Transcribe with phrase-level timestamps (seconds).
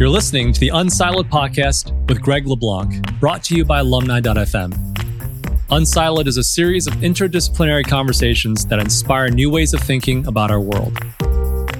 [0.00, 4.72] You're listening to the Unsiloed podcast with Greg LeBlanc, brought to you by alumni.fm.
[5.68, 10.58] Unsiloed is a series of interdisciplinary conversations that inspire new ways of thinking about our
[10.58, 10.98] world.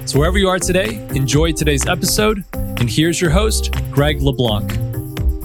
[0.05, 2.45] So, wherever you are today, enjoy today's episode.
[2.53, 4.69] And here's your host, Greg LeBlanc.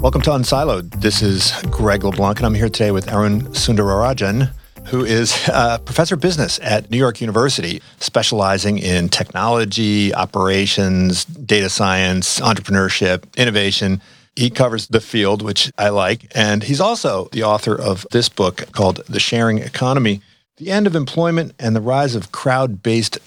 [0.02, 1.00] Welcome to Unsiloed.
[1.00, 4.50] This is Greg LeBlanc, and I'm here today with Arun Sundararajan,
[4.86, 11.68] who is a professor of business at New York University, specializing in technology, operations, data
[11.68, 14.00] science, entrepreneurship, innovation.
[14.36, 16.30] He covers the field, which I like.
[16.34, 20.20] And he's also the author of this book called The Sharing Economy
[20.58, 23.18] The End of Employment and the Rise of Crowd Based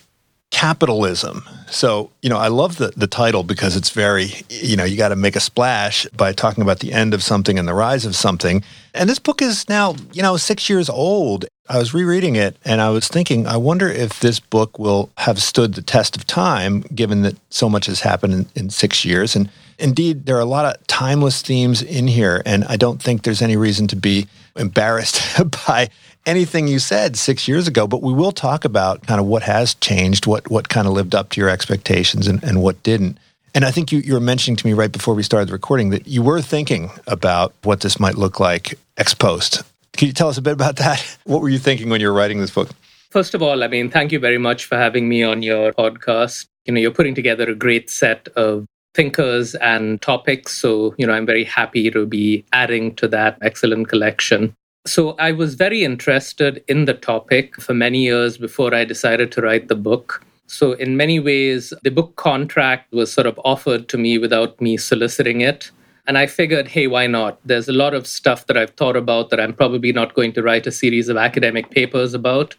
[0.52, 1.48] capitalism.
[1.70, 5.10] So, you know, I love the, the title because it's very, you know, you got
[5.10, 8.16] to make a splash by talking about the end of something and the rise of
[8.16, 8.64] something.
[8.94, 11.46] And this book is now, you know, six years old.
[11.70, 15.40] I was rereading it and I was thinking, I wonder if this book will have
[15.40, 19.36] stood the test of time, given that so much has happened in, in six years.
[19.36, 22.42] And indeed, there are a lot of timeless themes in here.
[22.46, 25.22] And I don't think there's any reason to be embarrassed
[25.68, 25.90] by
[26.26, 29.76] anything you said six years ago, but we will talk about kind of what has
[29.76, 33.18] changed, what what kind of lived up to your expectations and, and what didn't.
[33.56, 35.90] And I think you, you were mentioning to me right before we started the recording
[35.90, 39.64] that you were thinking about what this might look like ex post.
[39.94, 41.04] Can you tell us a bit about that?
[41.26, 42.70] What were you thinking when you were writing this book?
[43.10, 46.46] First of all, I mean, thank you very much for having me on your podcast.
[46.66, 50.56] You know, you're putting together a great set of thinkers and topics.
[50.56, 54.54] So, you know, I'm very happy to be adding to that excellent collection.
[54.90, 59.42] So I was very interested in the topic for many years before I decided to
[59.44, 60.26] write the book.
[60.48, 64.78] So, in many ways, the book contract was sort of offered to me without me
[64.78, 65.70] soliciting it.
[66.08, 67.40] And I figured, hey, why not?
[67.46, 70.42] There's a lot of stuff that I've thought about that I'm probably not going to
[70.42, 72.56] write a series of academic papers about.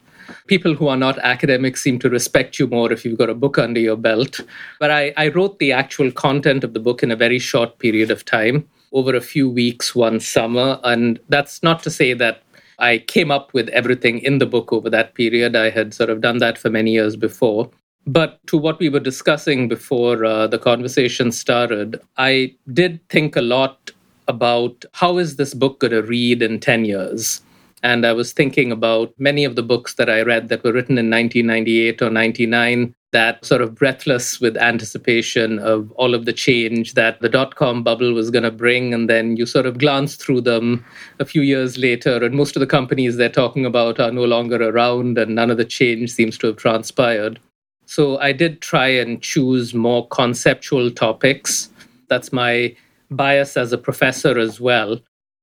[0.47, 3.59] People who are not academics seem to respect you more if you've got a book
[3.59, 4.41] under your belt.
[4.79, 8.13] But I, I wrote the actual content of the book in a very short period
[8.13, 10.81] of time over a few weeks one summer.
[10.85, 12.43] And that's not to say that
[12.79, 15.55] I came up with everything in the book over that period.
[15.55, 17.71] I had sort of done that for many years before.
[18.07, 23.43] But to what we were discussing before uh, the conversation started, I did think a
[23.43, 23.91] lot
[24.27, 27.43] about how is this book going to read in 10 years?
[27.83, 30.99] And I was thinking about many of the books that I read that were written
[30.99, 36.95] in 1998 or 99 that sort of breathless with anticipation of all of the change
[36.95, 38.95] that the dot com bubble was going to bring.
[38.95, 40.85] And then you sort of glance through them
[41.19, 44.63] a few years later, and most of the companies they're talking about are no longer
[44.63, 47.41] around, and none of the change seems to have transpired.
[47.87, 51.69] So I did try and choose more conceptual topics.
[52.09, 52.77] That's my
[53.11, 55.01] bias as a professor as well.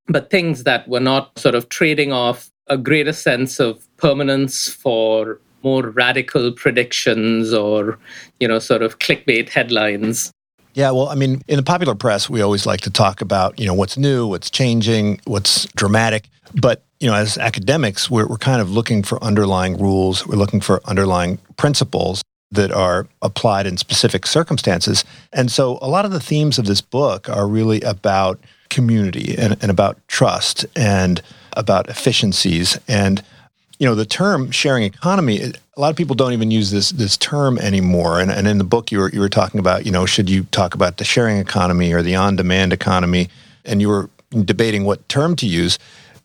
[0.07, 5.41] But things that were not sort of trading off a greater sense of permanence for
[5.63, 7.97] more radical predictions or,
[8.39, 10.31] you know, sort of clickbait headlines.
[10.73, 13.65] Yeah, well, I mean, in the popular press, we always like to talk about, you
[13.65, 16.29] know, what's new, what's changing, what's dramatic.
[16.53, 20.61] But, you know, as academics, we're, we're kind of looking for underlying rules, we're looking
[20.61, 25.03] for underlying principles that are applied in specific circumstances.
[25.33, 28.39] And so a lot of the themes of this book are really about
[28.69, 31.21] community and, and about trust and
[31.53, 32.79] about efficiencies.
[32.87, 33.23] And
[33.79, 37.15] you know the term sharing economy a lot of people don't even use this this
[37.17, 38.19] term anymore.
[38.19, 40.43] And, and in the book you were you were talking about you know should you
[40.45, 43.29] talk about the sharing economy or the on demand economy?
[43.63, 45.77] And you were debating what term to use.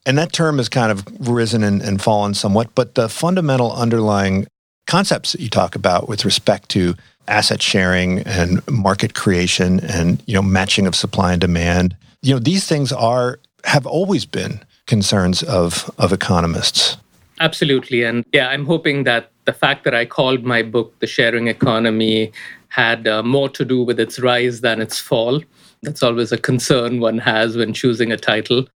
[0.05, 2.75] And that term has kind of risen and, and fallen somewhat.
[2.75, 4.47] But the fundamental underlying
[4.87, 6.95] concepts that you talk about with respect to
[7.29, 12.41] asset sharing and market creation and you know matching of supply and demand you know
[12.41, 14.59] these things are have always been
[14.89, 16.97] concerns of of economists
[17.43, 18.05] Absolutely.
[18.05, 22.31] And yeah, I'm hoping that the fact that I called my book The Sharing Economy
[22.69, 25.43] had uh, more to do with its rise than its fall.
[25.83, 28.69] That's always a concern one has when choosing a title.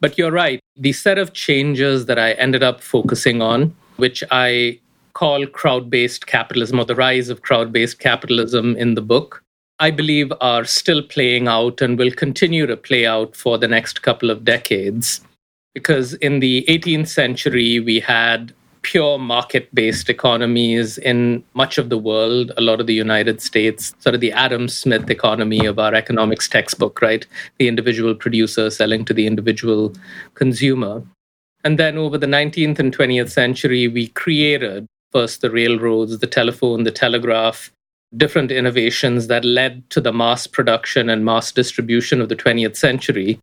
[0.00, 0.58] But you're right.
[0.74, 4.80] The set of changes that I ended up focusing on, which I
[5.12, 9.42] call crowd based capitalism or the rise of crowd based capitalism in the book,
[9.80, 14.00] I believe are still playing out and will continue to play out for the next
[14.00, 15.20] couple of decades
[15.74, 21.98] because in the 18th century, we had pure market based economies in much of the
[21.98, 25.94] world, a lot of the United States, sort of the Adam Smith economy of our
[25.94, 27.26] economics textbook, right?
[27.58, 29.92] The individual producer selling to the individual
[30.34, 31.02] consumer.
[31.64, 36.84] And then over the 19th and 20th century, we created first the railroads, the telephone,
[36.84, 37.72] the telegraph,
[38.16, 43.40] different innovations that led to the mass production and mass distribution of the 20th century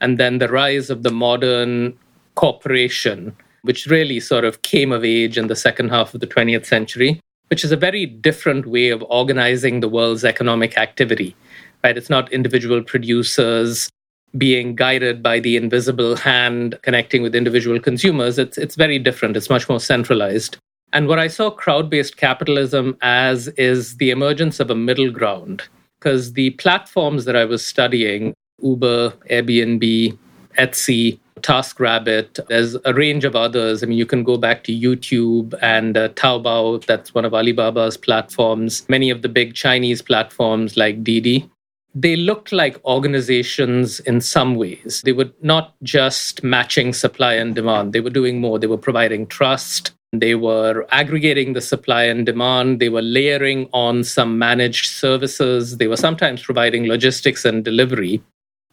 [0.00, 1.96] and then the rise of the modern
[2.34, 6.66] corporation, which really sort of came of age in the second half of the 20th
[6.66, 11.34] century, which is a very different way of organizing the world's economic activity.
[11.82, 11.96] right?
[11.96, 13.88] It's not individual producers
[14.36, 18.38] being guided by the invisible hand connecting with individual consumers.
[18.38, 20.58] It's, it's very different, it's much more centralized.
[20.92, 25.62] And what I saw crowd based capitalism as is the emergence of a middle ground.
[25.98, 30.16] Because the platforms that I was studying, Uber, Airbnb,
[30.58, 33.82] Etsy, TaskRabbit, there's a range of others.
[33.82, 37.96] I mean, you can go back to YouTube and uh, Taobao, that's one of Alibaba's
[37.96, 41.48] platforms, many of the big Chinese platforms like Didi.
[41.94, 45.02] They looked like organizations in some ways.
[45.04, 48.58] They were not just matching supply and demand, they were doing more.
[48.58, 52.80] They were providing trust, they were aggregating the supply and demand.
[52.80, 55.76] They were layering on some managed services.
[55.76, 58.22] They were sometimes providing logistics and delivery.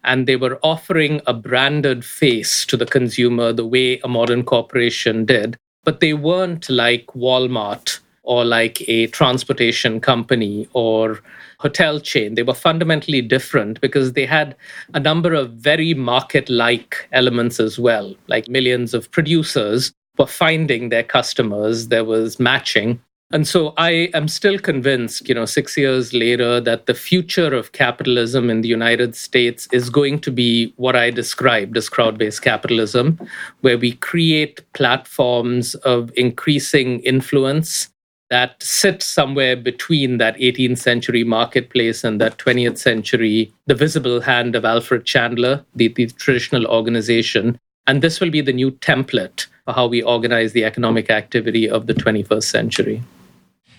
[0.03, 5.25] And they were offering a branded face to the consumer the way a modern corporation
[5.25, 5.57] did.
[5.83, 11.19] But they weren't like Walmart or like a transportation company or
[11.59, 12.35] hotel chain.
[12.35, 14.55] They were fundamentally different because they had
[14.93, 20.89] a number of very market like elements as well, like millions of producers were finding
[20.89, 23.01] their customers, there was matching.
[23.33, 27.71] And so I am still convinced, you know, six years later, that the future of
[27.71, 32.43] capitalism in the United States is going to be what I described as crowd based
[32.43, 33.19] capitalism,
[33.61, 37.89] where we create platforms of increasing influence
[38.29, 44.55] that sit somewhere between that 18th century marketplace and that 20th century, the visible hand
[44.55, 47.57] of Alfred Chandler, the, the traditional organization.
[47.87, 51.87] And this will be the new template for how we organize the economic activity of
[51.87, 53.01] the 21st century.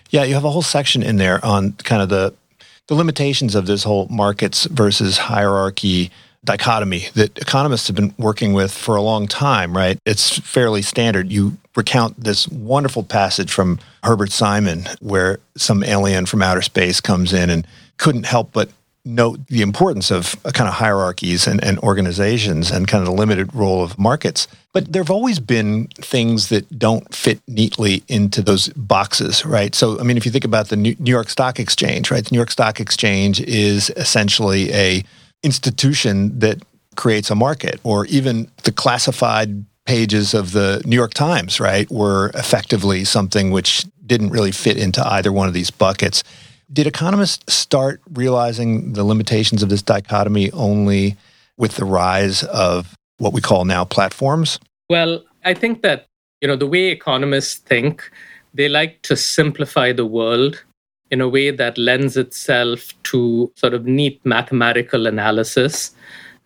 [0.09, 2.33] Yeah, you have a whole section in there on kind of the
[2.87, 6.11] the limitations of this whole markets versus hierarchy
[6.43, 9.97] dichotomy that economists have been working with for a long time, right?
[10.05, 11.31] It's fairly standard.
[11.31, 17.33] You recount this wonderful passage from Herbert Simon where some alien from outer space comes
[17.33, 17.65] in and
[17.97, 18.69] couldn't help but
[19.05, 23.13] note the importance of uh, kind of hierarchies and, and organizations and kind of the
[23.13, 24.47] limited role of markets.
[24.73, 29.73] But there have always been things that don't fit neatly into those boxes, right?
[29.73, 32.25] So, I mean, if you think about the New York Stock Exchange, right?
[32.25, 35.03] The New York Stock Exchange is essentially a
[35.43, 36.61] institution that
[36.95, 42.31] creates a market, or even the classified pages of the New York Times, right, were
[42.33, 46.23] effectively something which didn't really fit into either one of these buckets.
[46.71, 51.15] Did economists start realizing the limitations of this dichotomy only
[51.57, 54.59] with the rise of what we call now platforms?
[54.89, 56.07] Well, I think that,
[56.41, 58.09] you know, the way economists think,
[58.53, 60.63] they like to simplify the world
[61.11, 65.91] in a way that lends itself to sort of neat mathematical analysis.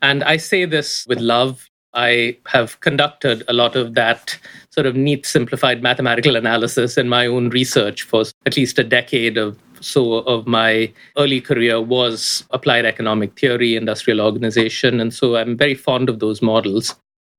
[0.02, 1.66] And I say this with love.
[1.94, 4.38] I have conducted a lot of that
[4.72, 9.38] sort of neat, simplified mathematical analysis in my own research for at least a decade
[9.38, 15.00] of so of my early career was applied economic theory, industrial organization.
[15.00, 16.96] And so I'm very fond of those models.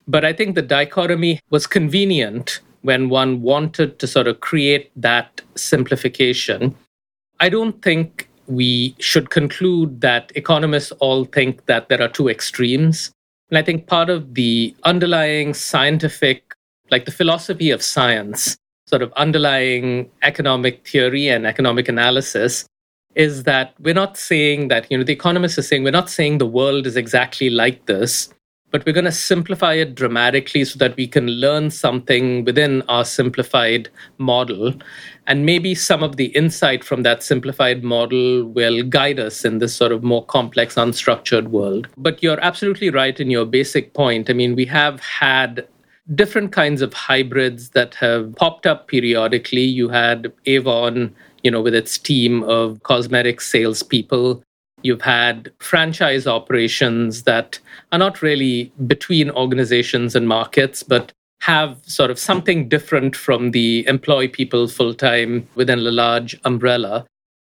[0.07, 5.41] But I think the dichotomy was convenient when one wanted to sort of create that
[5.55, 6.75] simplification.
[7.39, 13.13] I don't think we should conclude that economists all think that there are two extremes.
[13.51, 16.55] And I think part of the underlying scientific,
[16.91, 18.57] like the philosophy of science,
[18.91, 22.67] sort of underlying economic theory and economic analysis
[23.15, 26.39] is that we're not saying that, you know, the economists are saying we're not saying
[26.39, 28.33] the world is exactly like this,
[28.71, 33.05] but we're going to simplify it dramatically so that we can learn something within our
[33.05, 34.73] simplified model.
[35.27, 39.75] And maybe some of the insight from that simplified model will guide us in this
[39.75, 41.89] sort of more complex, unstructured world.
[41.97, 44.31] But you're absolutely right in your basic point.
[44.31, 45.67] I mean, we have had
[46.15, 49.63] different kinds of hybrids that have popped up periodically.
[49.63, 54.43] You had Avon, you know, with its team of cosmetic salespeople.
[54.83, 57.59] You've had franchise operations that
[57.93, 61.13] are not really between organizations and markets, but
[61.43, 67.07] have sort of something different from the employ people full time within a large umbrella.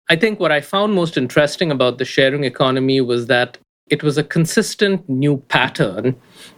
[0.09, 3.57] I think what I found most interesting about the sharing economy was that
[3.91, 6.15] it was a consistent new pattern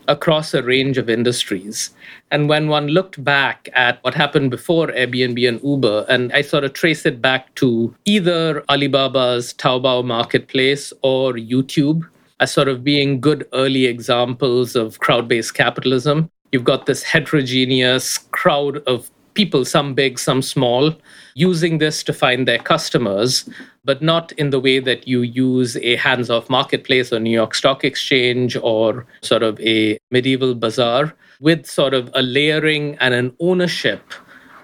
[0.07, 1.89] across a range of industries.
[2.29, 6.63] And when one looked back at what happened before Airbnb and Uber, and I sort
[6.63, 12.07] of trace it back to either Alibaba's Taobao marketplace or YouTube
[12.39, 16.29] as sort of being good early examples of crowd based capitalism.
[16.51, 20.93] You've got this heterogeneous crowd of people, some big, some small,
[21.35, 23.49] using this to find their customers,
[23.85, 27.55] but not in the way that you use a hands off marketplace or New York
[27.55, 33.35] Stock Exchange or sort of a medieval bazaar, with sort of a layering and an
[33.39, 34.13] ownership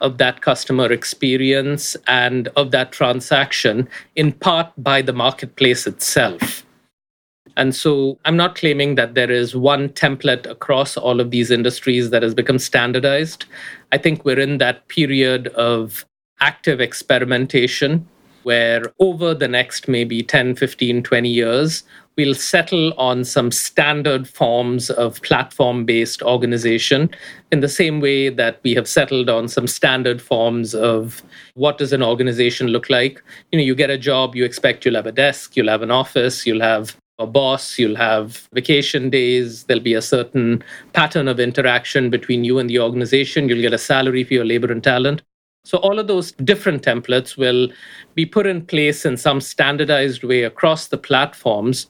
[0.02, 6.64] of that customer experience and of that transaction, in part by the marketplace itself.
[7.60, 12.10] And so I'm not claiming that there is one template across all of these industries
[12.10, 13.44] that has become standardized.
[13.92, 16.06] I think we're in that period of
[16.40, 18.08] active experimentation
[18.44, 21.84] where over the next maybe 10, 15, 20 years,
[22.16, 27.10] we'll settle on some standard forms of platform based organization
[27.52, 31.22] in the same way that we have settled on some standard forms of
[31.56, 34.96] what does an organization look like you know you get a job you expect you'll
[34.96, 39.66] have a desk you'll have an office you'll have a boss, you'll have vacation days,
[39.66, 43.78] there'll be a certain pattern of interaction between you and the organization, you'll get a
[43.78, 45.22] salary for your labor and talent.
[45.66, 47.70] So, all of those different templates will
[48.16, 51.88] be put in place in some standardized way across the platforms.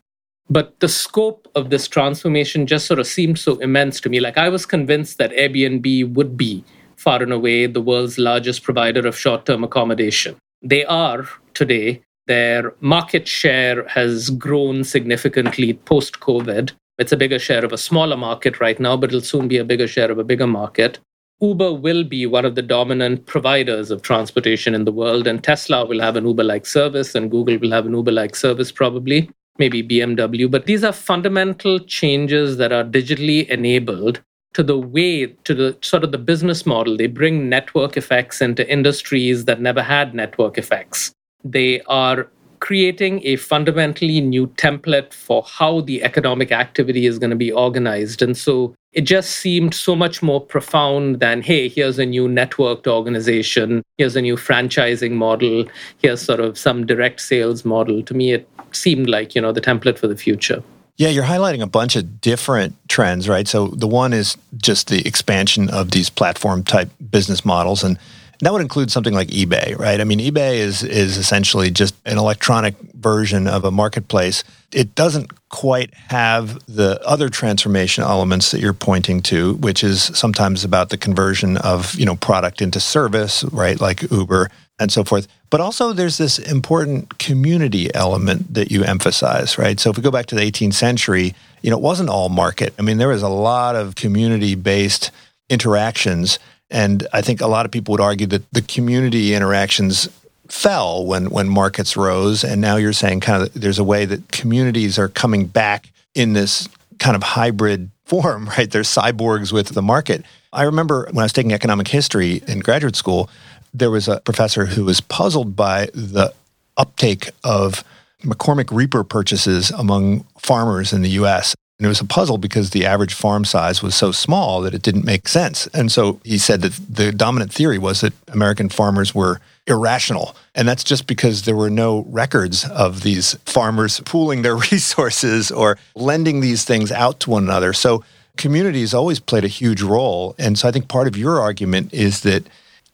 [0.50, 4.20] But the scope of this transformation just sort of seemed so immense to me.
[4.20, 6.64] Like, I was convinced that Airbnb would be
[6.96, 10.36] far and away the world's largest provider of short term accommodation.
[10.64, 16.72] They are today, their market share has grown significantly post COVID.
[17.00, 19.64] It's a bigger share of a smaller market right now, but it'll soon be a
[19.66, 21.00] bigger share of a bigger market.
[21.42, 25.86] Uber will be one of the dominant providers of transportation in the world, and Tesla
[25.86, 29.32] will have an Uber like service, and Google will have an Uber like service probably,
[29.58, 30.52] maybe BMW.
[30.52, 34.22] But these are fundamental changes that are digitally enabled
[34.54, 36.96] to the way, to the sort of the business model.
[36.96, 41.12] They bring network effects into industries that never had network effects.
[41.44, 42.28] They are
[42.60, 48.22] creating a fundamentally new template for how the economic activity is going to be organized.
[48.22, 52.88] And so it just seemed so much more profound than, hey, here's a new networked
[52.88, 55.66] organization, here's a new franchising model,
[56.00, 58.04] here's sort of some direct sales model.
[58.04, 60.64] To me, it seemed like, you know, the template for the future.
[60.98, 63.48] Yeah, you're highlighting a bunch of different trends, right?
[63.48, 67.86] So the one is just the expansion of these platform type business models.
[67.86, 67.98] And
[68.42, 70.00] that would include something like eBay, right?
[70.00, 74.44] I mean, eBay is is essentially just an electronic version of a marketplace.
[74.72, 80.64] It doesn't quite have the other transformation elements that you're pointing to, which is sometimes
[80.64, 83.80] about the conversion of, you know, product into service, right?
[83.80, 85.28] Like Uber and so forth.
[85.50, 89.80] But also there's this important community element that you emphasize, right?
[89.80, 92.74] So if we go back to the 18th century, you know, it wasn't all market.
[92.80, 95.12] I mean, there was a lot of community-based
[95.50, 96.38] interactions
[96.72, 100.08] and I think a lot of people would argue that the community interactions
[100.48, 104.32] fell when when markets rose, and now you're saying kind of there's a way that
[104.32, 106.68] communities are coming back in this
[107.00, 108.70] kind of hybrid form, right?
[108.70, 110.26] They're cyborgs with the market.
[110.52, 113.30] I remember when I was taking economic history in graduate school,
[113.74, 116.34] there was a professor who was puzzled by the
[116.76, 117.84] uptake of
[118.24, 121.56] McCormick Reaper purchases among farmers in the US.
[121.80, 124.82] And it was a puzzle because the average farm size was so small that it
[124.82, 125.66] didn't make sense.
[125.68, 130.36] And so he said that the dominant theory was that American farmers were irrational.
[130.54, 135.78] And that's just because there were no records of these farmers pooling their resources or
[135.96, 137.72] lending these things out to one another.
[137.72, 138.04] So
[138.36, 140.36] communities always played a huge role.
[140.38, 142.46] And so I think part of your argument is that,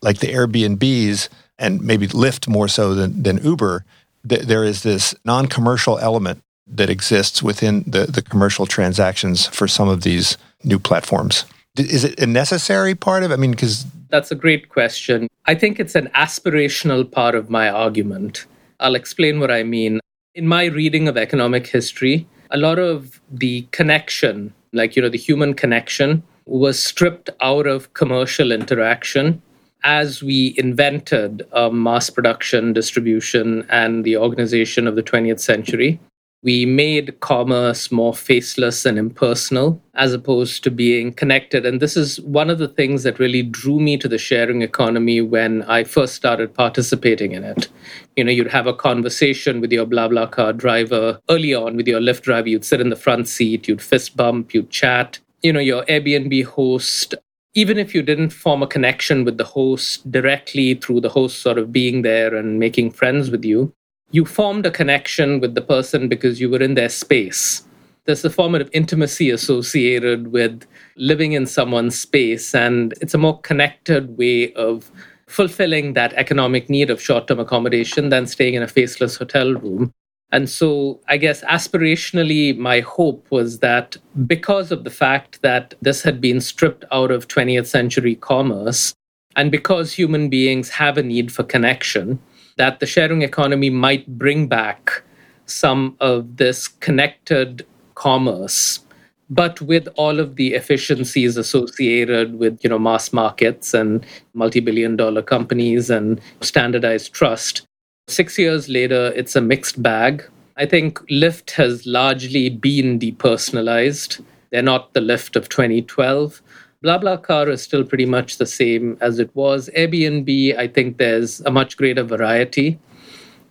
[0.01, 3.83] like the Airbnbs and maybe Lyft more so than, than Uber,
[4.27, 9.67] th- there is this non commercial element that exists within the, the commercial transactions for
[9.67, 11.45] some of these new platforms?
[11.77, 13.31] Is it a necessary part of?
[13.31, 13.85] I mean, because.
[14.09, 15.27] That's a great question.
[15.45, 18.45] I think it's an aspirational part of my argument.
[18.79, 19.99] I'll explain what I mean.
[20.33, 25.17] In my reading of economic history, a lot of the connection, like, you know, the
[25.17, 29.41] human connection, was stripped out of commercial interaction
[29.83, 35.99] as we invented um, mass production, distribution, and the organization of the 20th century
[36.45, 41.65] we made commerce more faceless and impersonal as opposed to being connected.
[41.65, 45.21] And this is one of the things that really drew me to the sharing economy
[45.21, 47.67] when I first started participating in it.
[48.15, 52.21] You know, you'd have a conversation with your BlaBlaCar driver early on with your Lyft
[52.21, 55.17] driver, you'd sit in the front seat, you'd fist bump, you'd chat.
[55.41, 57.15] You know, your Airbnb host
[57.57, 61.57] even if you didn't form a connection with the host directly through the host sort
[61.57, 63.73] of being there and making friends with you,
[64.15, 67.63] you formed a connection with the person because you were in their space.
[68.05, 73.41] There's a form of intimacy associated with living in someone's space, and it's a more
[73.41, 74.89] connected way of
[75.27, 79.91] fulfilling that economic need of short term accommodation than staying in a faceless hotel room.
[80.31, 86.03] And so, I guess aspirationally, my hope was that because of the fact that this
[86.03, 88.93] had been stripped out of 20th century commerce,
[89.35, 92.17] and because human beings have a need for connection,
[92.57, 95.03] that the sharing economy might bring back
[95.45, 98.85] some of this connected commerce
[99.29, 105.21] but with all of the efficiencies associated with you know mass markets and multi-billion dollar
[105.21, 107.65] companies and standardized trust.
[108.07, 110.23] 6 years later it's a mixed bag.
[110.57, 114.23] I think Lyft has largely been depersonalized.
[114.51, 116.41] They're not the Lyft of 2012
[116.85, 119.69] BlaBlaCar is still pretty much the same as it was.
[119.75, 122.79] Airbnb, I think there's a much greater variety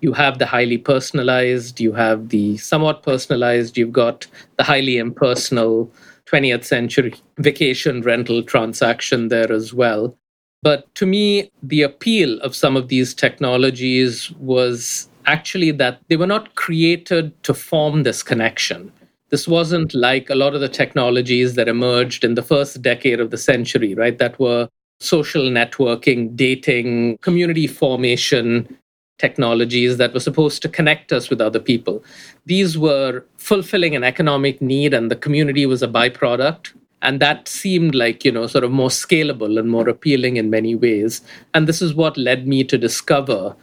[0.05, 4.27] you have the highly personalized, you have the somewhat personalized, you've got
[4.59, 5.91] the highly impersonal
[6.27, 10.15] 20th century vacation rental transaction there as well.
[10.63, 16.27] But to me, the appeal of some of these technologies was actually that they were
[16.27, 18.93] not created to form this connection.
[19.35, 23.33] This wasn't like a lot of the technologies that emerged in the first decade of
[23.33, 24.17] the century, right?
[24.17, 24.69] That were
[25.01, 28.79] social networking, dating, community formation,
[29.19, 32.05] technologies that were supposed to connect us with other people.
[32.47, 36.73] These were fulfilling an economic need, and the community was a byproduct.
[37.03, 40.77] And that seemed like, you know, sort of more scalable and more appealing in many
[40.77, 41.23] ways.
[41.55, 43.57] And this is what led me to discover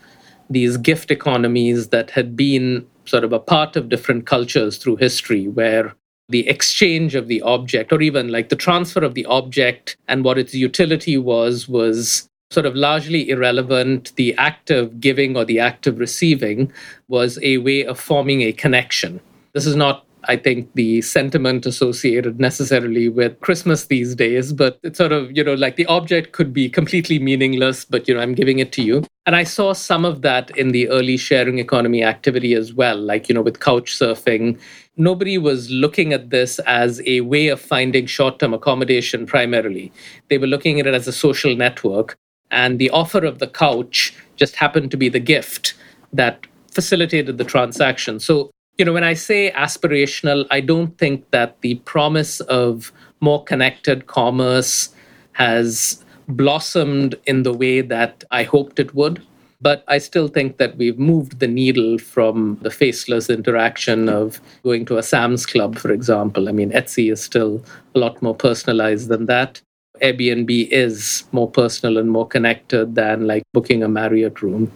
[0.49, 5.47] these gift economies that had been sort of a part of different cultures through history,
[5.47, 5.93] where
[6.29, 10.37] the exchange of the object, or even like the transfer of the object and what
[10.37, 14.13] its utility was, was sort of largely irrelevant.
[14.15, 16.71] The act of giving or the act of receiving
[17.07, 19.19] was a way of forming a connection.
[19.53, 24.97] This is not I think the sentiment associated necessarily with Christmas these days, but it's
[24.97, 28.35] sort of, you know, like the object could be completely meaningless, but, you know, I'm
[28.35, 29.03] giving it to you.
[29.31, 33.29] And I saw some of that in the early sharing economy activity as well, like,
[33.29, 34.59] you know, with couch surfing.
[34.97, 39.89] Nobody was looking at this as a way of finding short term accommodation primarily.
[40.27, 42.17] They were looking at it as a social network
[42.51, 45.75] and the offer of the couch just happened to be the gift
[46.11, 48.19] that facilitated the transaction.
[48.19, 53.45] So, you know, when I say aspirational, I don't think that the promise of more
[53.45, 54.89] connected commerce
[55.31, 56.03] has
[56.37, 59.21] blossomed in the way that I hoped it would.
[59.61, 64.85] But I still think that we've moved the needle from the faceless interaction of going
[64.85, 66.49] to a Sam's Club, for example.
[66.49, 67.63] I mean, Etsy is still
[67.93, 69.61] a lot more personalized than that.
[70.01, 74.71] Airbnb is more personal and more connected than like booking a Marriott room.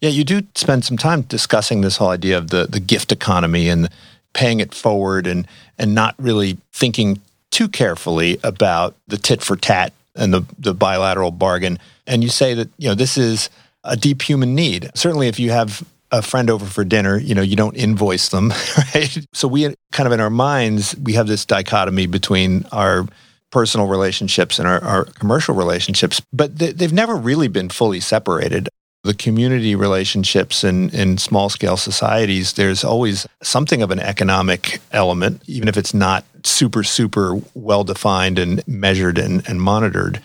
[0.00, 3.68] Yeah, you do spend some time discussing this whole idea of the, the gift economy
[3.68, 3.88] and
[4.34, 5.46] paying it forward and,
[5.78, 11.30] and not really thinking too carefully about the tit for tat and the, the bilateral
[11.30, 11.78] bargain.
[12.06, 13.50] And you say that, you know, this is
[13.84, 14.90] a deep human need.
[14.94, 18.52] Certainly if you have a friend over for dinner, you know, you don't invoice them,
[18.94, 19.26] right?
[19.32, 23.06] So we kind of in our minds, we have this dichotomy between our
[23.50, 28.68] personal relationships and our, our commercial relationships, but they, they've never really been fully separated
[29.06, 35.40] the community relationships in, in small scale societies, there's always something of an economic element,
[35.46, 40.22] even if it's not super, super well defined and measured and, and monitored.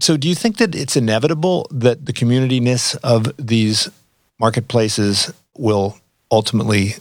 [0.00, 3.88] So, do you think that it's inevitable that the communityness of these
[4.38, 5.98] marketplaces will
[6.30, 6.94] ultimately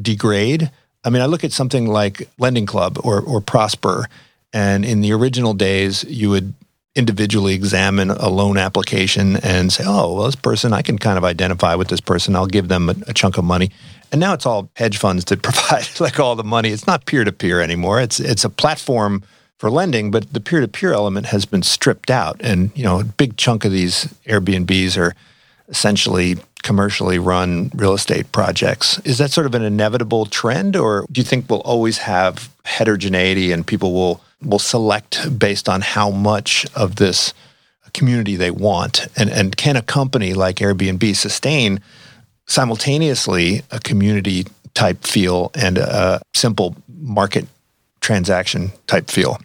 [0.00, 0.70] degrade?
[1.04, 4.06] I mean, I look at something like Lending Club or, or Prosper
[4.52, 6.54] and in the original days, you would
[6.94, 11.24] individually examine a loan application and say, oh, well, this person, I can kind of
[11.24, 12.34] identify with this person.
[12.34, 13.70] I'll give them a, a chunk of money.
[14.12, 16.70] And now it's all hedge funds that provide like all the money.
[16.70, 18.00] It's not peer to peer anymore.
[18.00, 19.22] It's it's a platform
[19.58, 22.40] for lending, but the peer to peer element has been stripped out.
[22.40, 25.14] And you know, a big chunk of these Airbnbs are
[25.68, 28.98] essentially commercially run real estate projects.
[29.00, 33.52] Is that sort of an inevitable trend, or do you think we'll always have heterogeneity
[33.52, 37.32] and people will will select based on how much of this
[37.96, 39.08] community they want.
[39.16, 41.80] And, and can a company like Airbnb sustain
[42.46, 47.46] simultaneously a community type feel and a simple market
[48.00, 49.38] transaction type feel?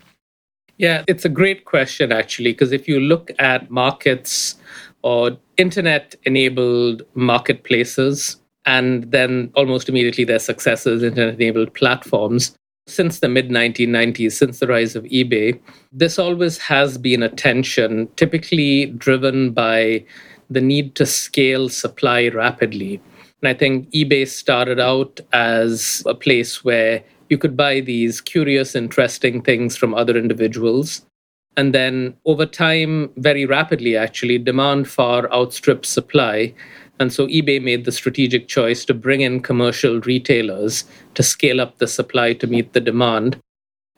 [0.77, 4.55] Yeah, it's a great question, actually, because if you look at markets
[5.03, 12.55] or internet enabled marketplaces, and then almost immediately their successors, internet enabled platforms,
[12.87, 15.59] since the mid 1990s, since the rise of eBay,
[15.91, 20.03] this always has been a tension, typically driven by
[20.51, 23.01] the need to scale supply rapidly.
[23.41, 28.75] And I think eBay started out as a place where you could buy these curious,
[28.75, 31.05] interesting things from other individuals.
[31.57, 36.53] And then over time, very rapidly actually, demand far outstripped supply.
[36.99, 40.83] And so eBay made the strategic choice to bring in commercial retailers
[41.15, 43.39] to scale up the supply to meet the demand.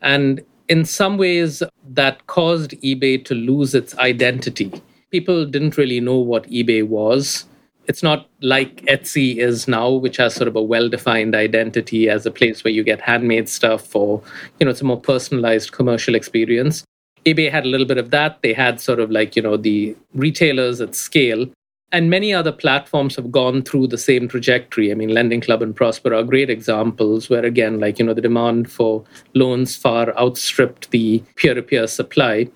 [0.01, 4.71] And in some ways, that caused eBay to lose its identity.
[5.13, 7.45] People didn't really know what eBay was.
[7.87, 12.31] it's not like Etsy is now, which has sort of a well-defined identity as a
[12.31, 14.21] place where you get handmade stuff or,
[14.59, 16.83] you know, it's a more personalized commercial experience.
[17.25, 18.41] eBay had a little bit of that.
[18.41, 21.45] They had sort of like, you know, the retailers at scale.
[21.91, 24.91] And many other platforms have gone through the same trajectory.
[24.91, 28.21] I mean, Lending Club and Prosper are great examples where, again, like, you know, the
[28.21, 29.03] demand for
[29.35, 32.47] loans far outstripped the peer to peer supply.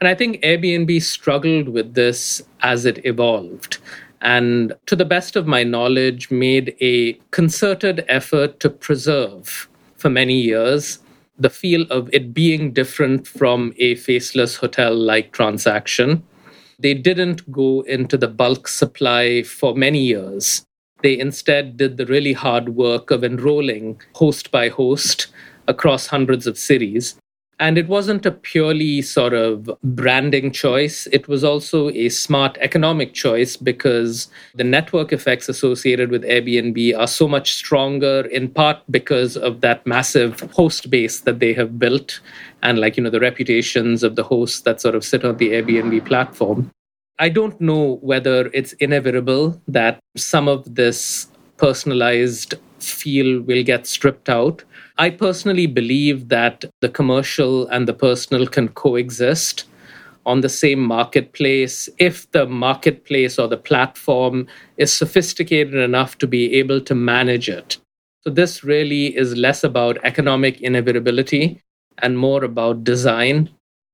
[0.00, 3.78] And I think Airbnb struggled with this as it evolved
[4.20, 10.34] and to the best of my knowledge, made a concerted effort to preserve for many
[10.40, 10.98] years
[11.38, 16.24] the feel of it being different from a faceless hotel like transaction.
[16.78, 20.64] They didn't go into the bulk supply for many years.
[21.02, 25.26] They instead did the really hard work of enrolling host by host
[25.68, 27.16] across hundreds of cities
[27.58, 31.06] and it wasn't a purely sort of branding choice.
[31.10, 37.06] It was also a smart economic choice because the network effects associated with Airbnb are
[37.06, 42.20] so much stronger, in part because of that massive host base that they have built
[42.62, 45.52] and, like, you know, the reputations of the hosts that sort of sit on the
[45.52, 46.70] Airbnb platform.
[47.18, 54.28] I don't know whether it's inevitable that some of this personalized feel will get stripped
[54.28, 54.62] out
[54.98, 59.64] I personally believe that the commercial and the personal can coexist
[60.24, 64.46] on the same marketplace if the marketplace or the platform
[64.78, 67.76] is sophisticated enough to be able to manage it.
[68.24, 71.60] So, this really is less about economic inevitability
[71.98, 73.50] and more about design.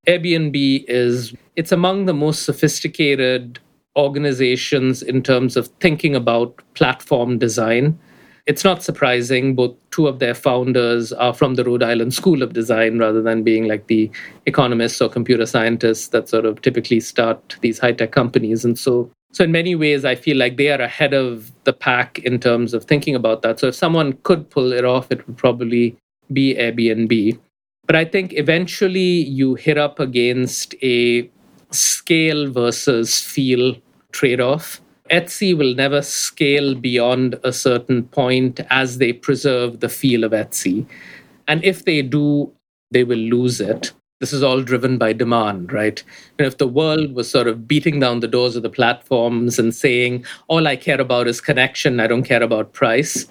[0.07, 3.59] Airbnb is it's among the most sophisticated
[3.97, 7.99] organizations in terms of thinking about platform design
[8.47, 9.55] it's not surprising.
[9.55, 13.43] Both two of their founders are from the Rhode Island School of Design rather than
[13.43, 14.11] being like the
[14.47, 18.65] economists or computer scientists that sort of typically start these high tech companies.
[18.65, 22.19] And so, so in many ways, I feel like they are ahead of the pack
[22.21, 23.61] in terms of thinking about that.
[23.61, 25.97] So if someone could pull it off, it would probably
[26.33, 27.39] be Airbnb.
[27.87, 31.31] But I think eventually you hit up against a
[31.71, 33.77] scale versus feel
[34.13, 34.82] trade off
[35.13, 40.87] Etsy will never scale beyond a certain point as they preserve the feel of Etsy.
[41.47, 42.51] And if they do,
[42.91, 43.93] they will lose it.
[44.21, 46.03] This is all driven by demand, right?
[46.39, 49.75] And if the world was sort of beating down the doors of the platforms and
[49.75, 53.27] saying, all I care about is connection, I don't care about price,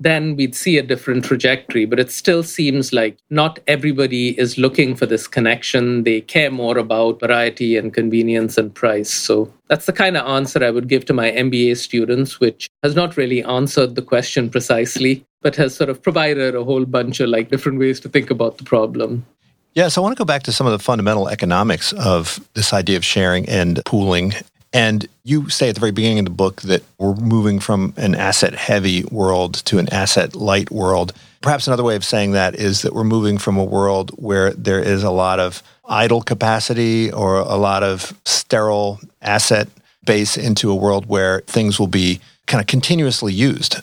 [0.00, 1.84] then we'd see a different trajectory.
[1.84, 6.04] But it still seems like not everybody is looking for this connection.
[6.04, 9.10] They care more about variety and convenience and price.
[9.10, 12.94] So that's the kind of answer I would give to my MBA students, which has
[12.94, 17.28] not really answered the question precisely, but has sort of provided a whole bunch of
[17.28, 19.26] like different ways to think about the problem.
[19.74, 22.72] Yeah, so I want to go back to some of the fundamental economics of this
[22.72, 24.32] idea of sharing and pooling
[24.72, 28.14] and you say at the very beginning of the book that we're moving from an
[28.14, 31.12] asset heavy world to an asset light world.
[31.40, 34.80] Perhaps another way of saying that is that we're moving from a world where there
[34.80, 39.68] is a lot of idle capacity or a lot of sterile asset
[40.04, 43.80] base into a world where things will be kind of continuously used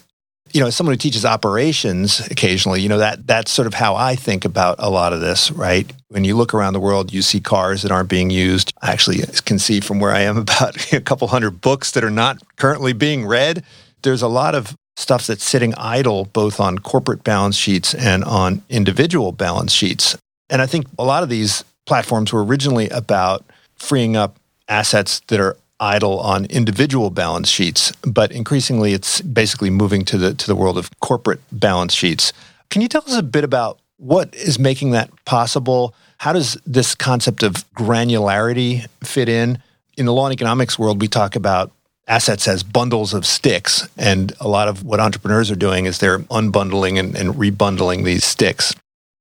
[0.56, 3.98] you know, as someone who teaches operations occasionally, you know, that that's sort of how
[3.98, 5.92] I think about a lot of this, right?
[6.08, 8.72] When you look around the world, you see cars that aren't being used.
[8.82, 12.10] I actually can see from where I am about a couple hundred books that are
[12.10, 13.66] not currently being read.
[14.04, 18.62] There's a lot of stuff that's sitting idle both on corporate balance sheets and on
[18.70, 20.16] individual balance sheets.
[20.50, 23.44] And I think a lot of these platforms were originally about
[23.76, 24.38] freeing up
[24.70, 30.34] assets that are idle on individual balance sheets, but increasingly it's basically moving to the
[30.34, 32.34] to the world of corporate balance sheets.
[32.70, 35.94] Can you tell us a bit about what is making that possible?
[36.18, 39.60] How does this concept of granularity fit in?
[39.98, 41.72] In the law and economics world, we talk about
[42.08, 43.88] assets as bundles of sticks.
[43.98, 48.24] And a lot of what entrepreneurs are doing is they're unbundling and, and rebundling these
[48.24, 48.76] sticks.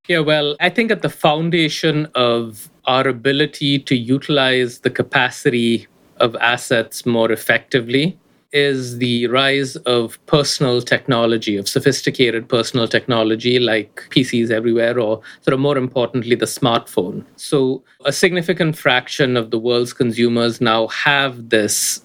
[0.07, 5.87] Yeah, well, I think at the foundation of our ability to utilize the capacity
[6.19, 8.19] of assets more effectively
[8.55, 15.55] is the rise of personal technology, of sophisticated personal technology like PCs everywhere, or sort
[15.55, 17.25] of more importantly, the smartphone.
[17.35, 22.03] So, a significant fraction of the world's consumers now have this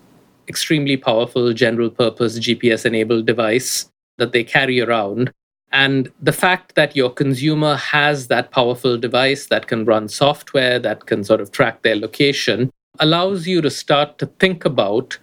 [0.48, 5.32] extremely powerful general purpose GPS enabled device that they carry around.
[5.72, 11.06] And the fact that your consumer has that powerful device that can run software, that
[11.06, 15.18] can sort of track their location, allows you to start to think about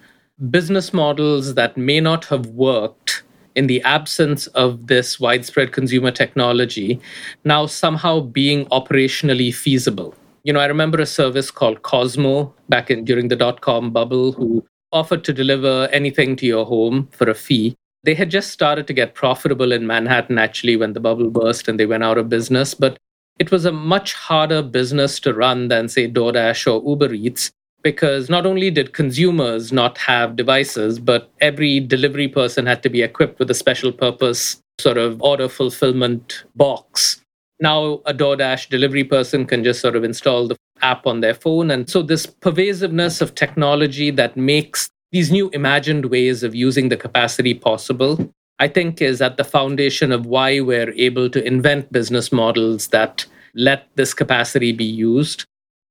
[0.50, 3.22] business models that may not have worked
[3.54, 7.00] in the absence of this widespread consumer technology
[7.44, 10.14] now somehow being operationally feasible.
[10.44, 14.32] You know, I remember a service called Kozmo back in during the dot com bubble
[14.32, 17.74] who offered to deliver anything to your home for a fee.
[18.04, 21.80] They had just started to get profitable in Manhattan actually when the bubble burst and
[21.80, 22.74] they went out of business.
[22.74, 22.98] But
[23.38, 27.50] it was a much harder business to run than, say, DoorDash or Uber Eats
[27.86, 33.00] because not only did consumers not have devices, but every delivery person had to be
[33.00, 37.22] equipped with a special purpose sort of order fulfillment box.
[37.60, 41.70] Now, a DoorDash delivery person can just sort of install the app on their phone.
[41.70, 46.96] And so, this pervasiveness of technology that makes these new imagined ways of using the
[46.96, 52.32] capacity possible, I think, is at the foundation of why we're able to invent business
[52.32, 55.44] models that let this capacity be used.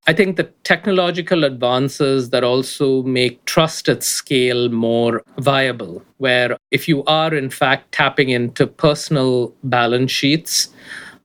[0.07, 6.87] I think the technological advances that also make trust at scale more viable, where if
[6.87, 10.69] you are in fact tapping into personal balance sheets,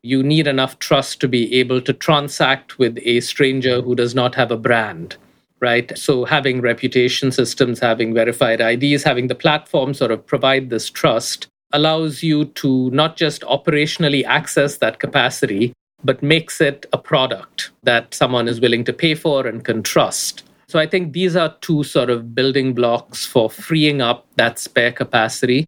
[0.02, 4.34] you need enough trust to be able to transact with a stranger who does not
[4.34, 5.16] have a brand
[5.60, 5.96] right?
[5.96, 11.48] So having reputation systems, having verified IDs, having the platform sort of provide this trust
[11.72, 15.72] allows you to not just operationally access that capacity,
[16.04, 20.44] but makes it a product that someone is willing to pay for and can trust.
[20.68, 24.92] So I think these are two sort of building blocks for freeing up that spare
[24.92, 25.66] capacity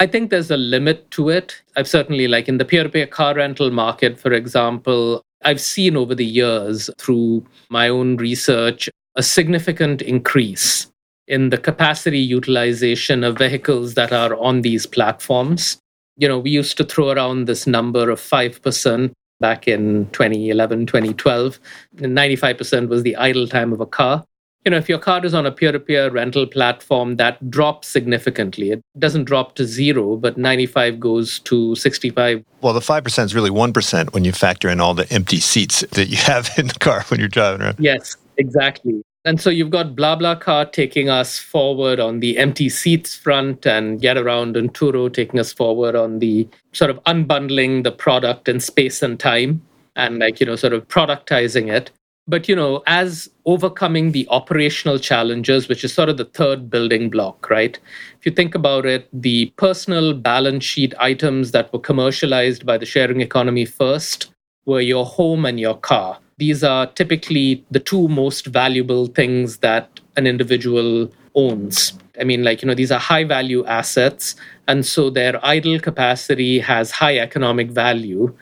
[0.00, 1.60] I think there's a limit to it.
[1.76, 5.96] I've certainly, like in the peer to peer car rental market, for example, I've seen
[5.96, 10.86] over the years through my own research a significant increase
[11.26, 15.78] in the capacity utilization of vehicles that are on these platforms.
[16.16, 21.58] You know, we used to throw around this number of 5% back in 2011, 2012.
[22.02, 24.24] And 95% was the idle time of a car
[24.68, 27.88] you know, if your car is on a peer to peer rental platform, that drops
[27.88, 28.70] significantly.
[28.70, 32.44] It doesn't drop to zero, but 95 goes to 65.
[32.60, 36.08] Well, the 5% is really 1% when you factor in all the empty seats that
[36.08, 37.76] you have in the car when you're driving around.
[37.78, 39.02] Yes, exactly.
[39.28, 44.56] And so you've got BlaBlaCar taking us forward on the empty seats front and Getaround
[44.56, 49.20] and Turo taking us forward on the sort of unbundling the product in space and
[49.20, 49.60] time
[49.96, 51.90] and like, you know, sort of productizing it.
[52.26, 57.10] But, you know, as overcoming the operational challenges, which is sort of the third building
[57.10, 57.78] block, right?
[58.18, 62.86] If you think about it, the personal balance sheet items that were commercialized by the
[62.86, 64.32] sharing economy first
[64.64, 66.18] were your home and your car.
[66.38, 71.92] These are typically the two most valuable things that an individual owns.
[72.20, 74.34] I mean, like, you know, these are high value assets.
[74.66, 78.34] And so their idle capacity has high economic value.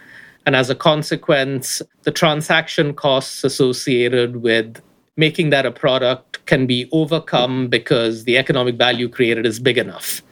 [0.47, 4.81] And as a consequence, the transaction costs associated with
[5.17, 10.23] making that a product can be overcome because the economic value created is big enough.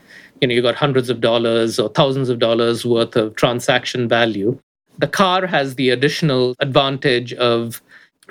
[0.41, 4.59] You know, you've got hundreds of dollars or thousands of dollars worth of transaction value.
[4.99, 7.83] The car has the additional advantage of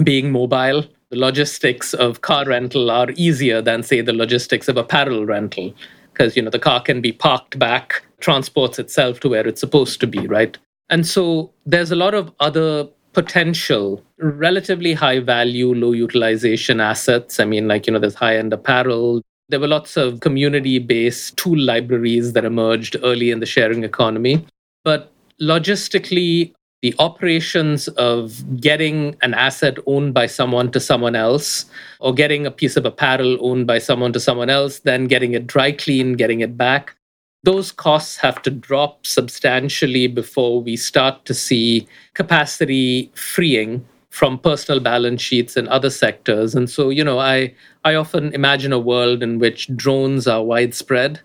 [0.03, 0.85] being mobile.
[1.09, 5.73] The logistics of car rental are easier than, say, the logistics of apparel rental
[6.11, 9.99] because, you know, the car can be parked back, transports itself to where it's supposed
[9.99, 10.57] to be, right?
[10.89, 17.39] And so there's a lot of other potential, relatively high value, low utilization assets.
[17.39, 19.21] I mean, like, you know, there's high end apparel.
[19.49, 24.45] There were lots of community based tool libraries that emerged early in the sharing economy.
[24.83, 31.65] But logistically, the operations of getting an asset owned by someone to someone else,
[31.99, 35.47] or getting a piece of apparel owned by someone to someone else, then getting it
[35.47, 36.95] dry clean, getting it back,
[37.43, 44.79] those costs have to drop substantially before we start to see capacity freeing from personal
[44.79, 46.55] balance sheets and other sectors.
[46.55, 51.19] And so, you know, I, I often imagine a world in which drones are widespread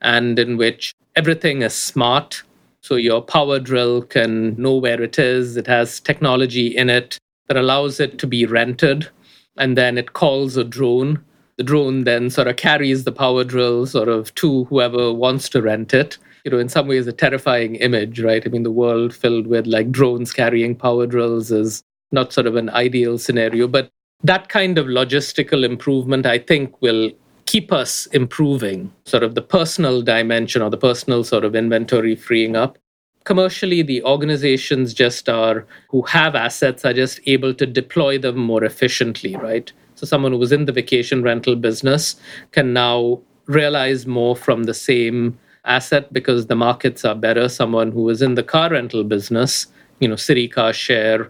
[0.00, 2.42] and in which everything is smart.
[2.82, 7.56] So your power drill can know where it is, it has technology in it that
[7.56, 9.08] allows it to be rented,
[9.56, 11.22] and then it calls a drone
[11.60, 15.60] the drone then sort of carries the power drill sort of to whoever wants to
[15.60, 16.16] rent it.
[16.42, 18.42] You know, in some ways, a terrifying image, right?
[18.42, 22.56] I mean, the world filled with like drones carrying power drills is not sort of
[22.56, 23.90] an ideal scenario, but
[24.22, 27.10] that kind of logistical improvement, I think, will
[27.50, 32.54] keep us improving sort of the personal dimension or the personal sort of inventory freeing
[32.54, 32.78] up.
[33.24, 38.62] Commercially, the organizations just are who have assets are just able to deploy them more
[38.62, 39.72] efficiently, right?
[39.96, 42.14] So someone who was in the vacation rental business
[42.52, 47.48] can now realize more from the same asset because the markets are better.
[47.48, 49.66] Someone who was in the car rental business,
[49.98, 51.28] you know, City Car Share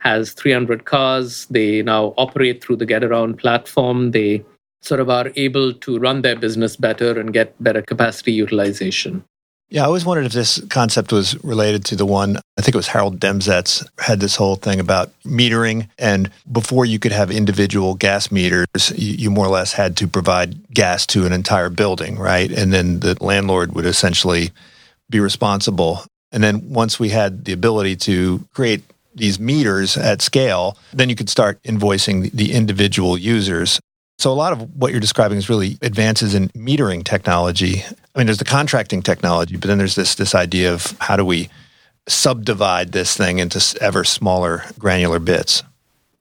[0.00, 1.46] has 300 cars.
[1.46, 4.10] They now operate through the Getaround platform.
[4.10, 4.44] They
[4.82, 9.24] sort of are able to run their business better and get better capacity utilization.
[9.72, 12.76] Yeah, I always wondered if this concept was related to the one, I think it
[12.76, 15.88] was Harold Demsetz had this whole thing about metering.
[15.98, 20.06] And before you could have individual gas meters, you, you, more or less had to
[20.06, 22.52] provide gas to an entire building, right?
[22.52, 24.50] And then the landlord would essentially
[25.08, 26.04] be responsible.
[26.32, 28.82] And then once we had the ability to create
[29.14, 33.80] these meters at scale, then you could start invoicing the individual users.
[34.22, 37.82] So a lot of what you're describing is really advances in metering technology.
[38.14, 41.24] I mean, there's the contracting technology, but then there's this this idea of how do
[41.24, 41.48] we
[42.06, 45.64] subdivide this thing into ever smaller granular bits.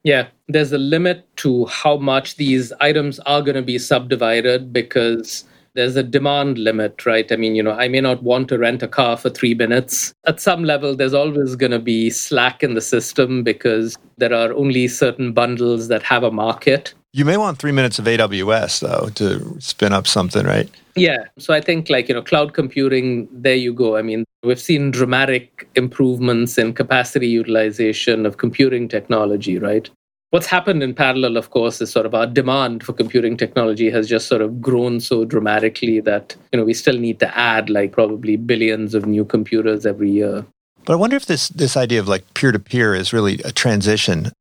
[0.01, 5.43] Yeah, there's a limit to how much these items are going to be subdivided because
[5.75, 7.31] there's a demand limit, right?
[7.31, 10.11] I mean, you know, I may not want to rent a car for three minutes.
[10.25, 14.51] At some level, there's always going to be slack in the system because there are
[14.53, 16.95] only certain bundles that have a market.
[17.13, 20.69] You may want three minutes of AWS though to spin up something, right?
[20.95, 21.25] Yeah.
[21.37, 23.97] So I think like, you know, cloud computing, there you go.
[23.97, 29.89] I mean, we've seen dramatic improvements in capacity utilization of computing technology, right?
[30.29, 34.07] What's happened in parallel, of course, is sort of our demand for computing technology has
[34.07, 37.91] just sort of grown so dramatically that, you know, we still need to add like
[37.91, 40.45] probably billions of new computers every year.
[40.85, 43.51] But I wonder if this this idea of like peer to peer is really a
[43.51, 44.31] transition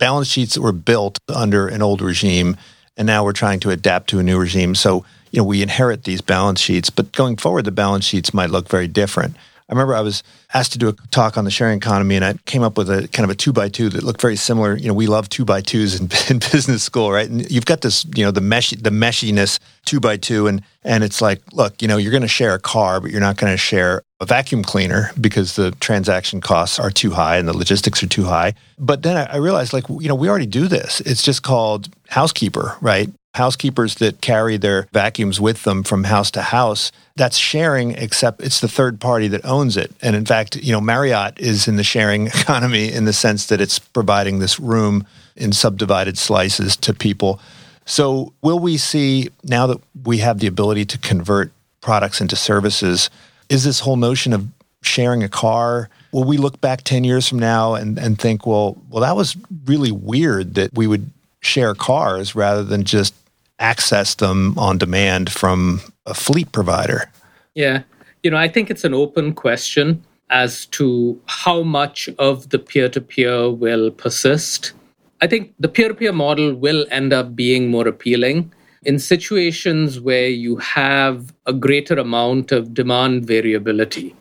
[0.00, 2.56] balance sheets that were built under an old regime,
[2.96, 4.74] and now we're trying to adapt to a new regime.
[4.74, 8.50] So, you know, we inherit these balance sheets, but going forward, the balance sheets might
[8.50, 9.36] look very different.
[9.70, 12.34] I remember I was asked to do a talk on the sharing economy, and I
[12.44, 14.76] came up with a kind of a two by two that looked very similar.
[14.76, 17.30] You know, we love two by twos in, in business school, right?
[17.30, 21.04] And you've got this, you know, the mesh, the meshiness two by two, and and
[21.04, 23.52] it's like, look, you know, you're going to share a car, but you're not going
[23.52, 28.02] to share a vacuum cleaner because the transaction costs are too high and the logistics
[28.02, 28.54] are too high.
[28.78, 31.00] But then I realized, like, you know, we already do this.
[31.02, 33.10] It's just called housekeeper, right?
[33.34, 38.60] Housekeepers that carry their vacuums with them from house to house that's sharing except it's
[38.60, 39.92] the third party that owns it.
[40.02, 43.60] And in fact you know marriott is in the sharing economy in the sense that
[43.60, 47.40] it's providing this room in subdivided slices to people.
[47.84, 53.10] So will we see now that we have the ability to convert products into services
[53.48, 54.46] is this whole notion of
[54.82, 58.76] sharing a car will we look back 10 years from now and, and think well
[58.90, 63.14] well that was really weird that we would share cars rather than just
[63.60, 67.10] access them on demand from a fleet provider?
[67.54, 67.82] Yeah.
[68.22, 72.88] You know, I think it's an open question as to how much of the peer
[72.88, 74.72] to peer will persist.
[75.20, 80.00] I think the peer to peer model will end up being more appealing in situations
[80.00, 84.14] where you have a greater amount of demand variability.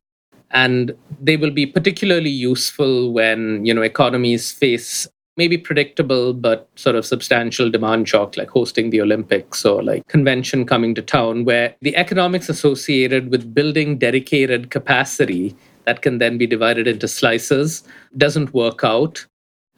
[0.52, 5.08] And they will be particularly useful when, you know, economies face
[5.39, 10.65] maybe predictable but sort of substantial demand shock like hosting the olympics or like convention
[10.73, 15.56] coming to town where the economics associated with building dedicated capacity
[15.89, 17.84] that can then be divided into slices
[18.15, 19.25] doesn't work out.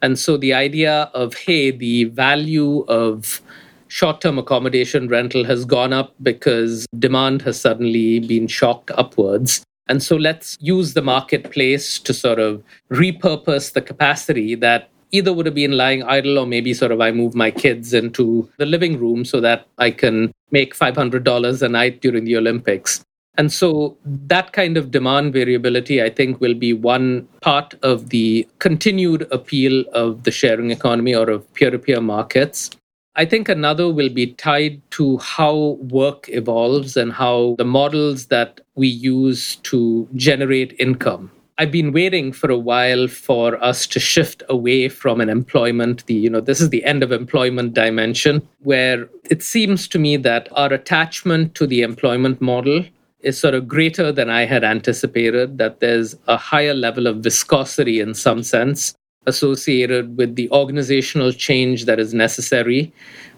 [0.02, 3.40] And so the idea of hey the value of
[3.88, 9.62] short-term accommodation rental has gone up because demand has suddenly been shocked upwards.
[9.88, 15.46] And so let's use the marketplace to sort of repurpose the capacity that either would
[15.46, 18.98] have been lying idle or maybe sort of I move my kids into the living
[18.98, 23.04] room so that I can make $500 a night during the Olympics.
[23.38, 28.46] And so that kind of demand variability, I think, will be one part of the
[28.58, 32.70] continued appeal of the sharing economy or of peer to peer markets.
[33.14, 38.60] I think another will be tied to how work evolves and how the models that
[38.74, 41.30] we use to generate income
[41.62, 46.14] I've been waiting for a while for us to shift away from an employment, the,
[46.14, 50.48] you know, this is the end of employment dimension, where it seems to me that
[50.56, 52.84] our attachment to the employment model
[53.20, 58.00] is sort of greater than I had anticipated, that there's a higher level of viscosity
[58.00, 58.96] in some sense
[59.28, 62.92] associated with the organizational change that is necessary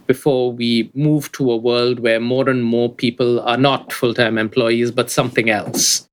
[0.06, 4.38] before we move to a world where more and more people are not full time
[4.38, 6.08] employees, but something else.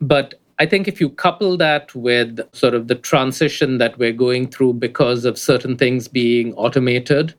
[0.00, 4.48] But I think if you couple that with sort of the transition that we're going
[4.48, 7.34] through because of certain things being automated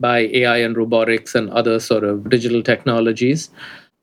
[0.00, 3.50] by AI and robotics and other sort of digital technologies,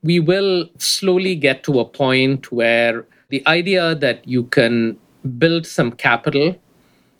[0.02, 4.96] we will slowly get to a point where the idea that you can
[5.38, 6.56] build some capital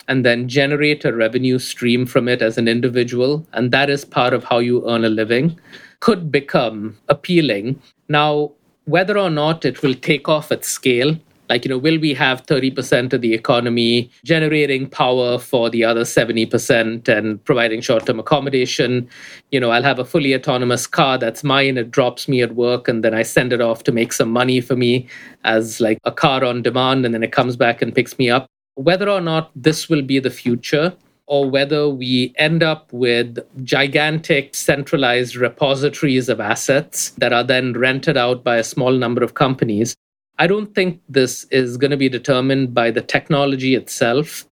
[0.09, 4.33] and then generate a revenue stream from it as an individual, and that is part
[4.33, 5.59] of how you earn a living,
[5.99, 7.81] could become appealing.
[8.07, 8.51] Now,
[8.85, 11.17] whether or not it will take off at scale
[11.49, 16.03] Like, you know, will we have 30% of the economy generating power for the other
[16.03, 19.09] 70% and providing short term accommodation?
[19.51, 22.87] You know, I'll have a fully autonomous car that's mine, it drops me at work,
[22.87, 25.07] and then I send it off to make some money for me
[25.43, 28.47] as like a car on demand, and then it comes back and picks me up.
[28.75, 30.93] Whether or not this will be the future,
[31.27, 38.15] or whether we end up with gigantic centralized repositories of assets that are then rented
[38.15, 39.95] out by a small number of companies.
[40.39, 44.45] I don't think this is going to be determined by the technology itself.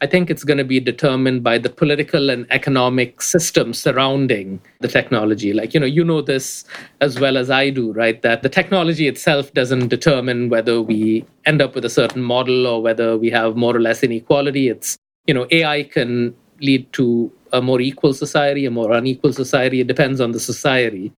[0.00, 4.88] I think it's going to be determined by the political and economic system surrounding the
[4.88, 5.52] technology.
[5.52, 6.64] Like, you know, you know this
[7.00, 8.20] as well as I do, right?
[8.22, 12.82] That the technology itself doesn't determine whether we end up with a certain model or
[12.82, 14.68] whether we have more or less inequality.
[14.68, 19.80] It's you know, AI can lead to a more equal society, a more unequal society.
[19.80, 21.12] It depends on the society.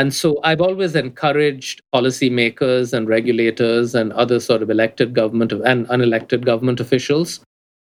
[0.00, 5.86] And so I've always encouraged policymakers and regulators and other sort of elected government and
[5.88, 7.40] unelected government officials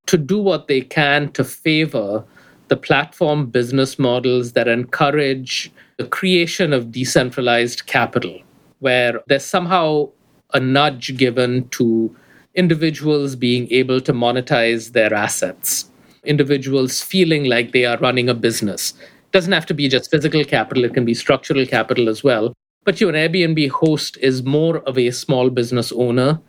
[0.05, 2.23] to do what they can to favor
[2.69, 8.39] the platform business models that encourage the creation of decentralized capital,
[8.79, 10.09] where there's somehow
[10.53, 12.15] a nudge given to
[12.53, 15.91] individuals being able to monetize their assets,
[16.23, 18.93] individuals feeling like they are running a business.
[19.35, 22.53] Doesn't have to be just physical capital, it can be structural capital as well.
[22.85, 26.39] But your Airbnb host is more of a small business owner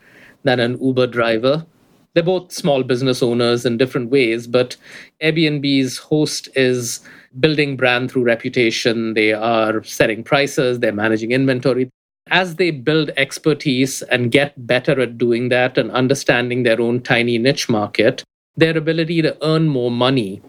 [0.44, 1.66] than an Uber driver.
[2.14, 4.76] They're both small business owners in different ways, but
[5.20, 7.00] Airbnb's host is
[7.40, 9.14] building brand through reputation.
[9.14, 11.90] They are setting prices, they're managing inventory
[12.30, 17.36] as they build expertise and get better at doing that and understanding their own tiny
[17.36, 18.22] niche market,
[18.56, 20.40] their ability to earn more money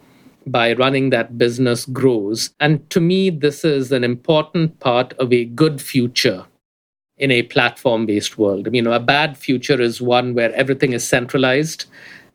[0.51, 2.51] by running that business grows.
[2.59, 6.45] And to me, this is an important part of a good future
[7.17, 8.67] in a platform based world.
[8.67, 11.85] I mean, a bad future is one where everything is centralized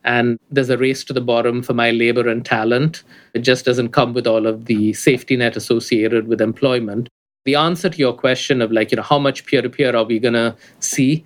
[0.04, 3.04] and there's a race to the bottom for my labor and talent.
[3.34, 7.08] It just doesn't come with all of the safety net associated with employment
[7.44, 10.04] the answer to your question of like you know how much peer to peer are
[10.04, 11.24] we going to see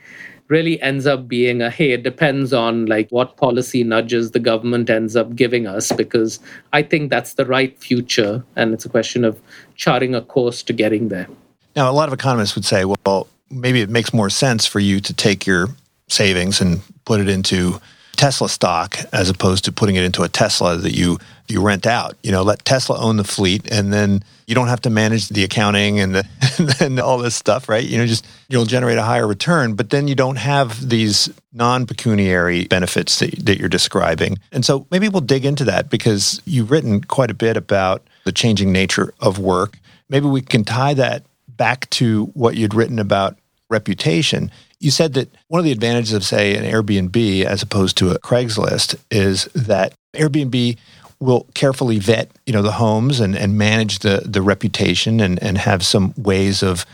[0.49, 4.89] really ends up being a hey it depends on like what policy nudges the government
[4.89, 6.39] ends up giving us because
[6.73, 9.41] i think that's the right future and it's a question of
[9.75, 11.29] charting a course to getting there.
[11.75, 15.01] Now a lot of economists would say well maybe it makes more sense for you
[15.01, 15.69] to take your
[16.09, 17.81] savings and put it into
[18.17, 22.17] Tesla stock as opposed to putting it into a Tesla that you you rent out.
[22.23, 25.45] You know, let Tesla own the fleet, and then you don't have to manage the
[25.45, 27.85] accounting and, the, and all this stuff, right?
[27.85, 32.67] You know, just you'll generate a higher return, but then you don't have these non-pecuniary
[32.67, 34.39] benefits that, that you're describing.
[34.53, 38.33] And so maybe we'll dig into that because you've written quite a bit about the
[38.33, 39.79] changing nature of work.
[40.09, 43.37] Maybe we can tie that back to what you'd written about
[43.71, 44.51] reputation.
[44.79, 48.19] You said that one of the advantages of, say, an Airbnb as opposed to a
[48.19, 50.77] Craigslist is that Airbnb
[51.19, 55.59] will carefully vet, you know, the homes and, and manage the, the reputation and, and
[55.59, 56.85] have some ways of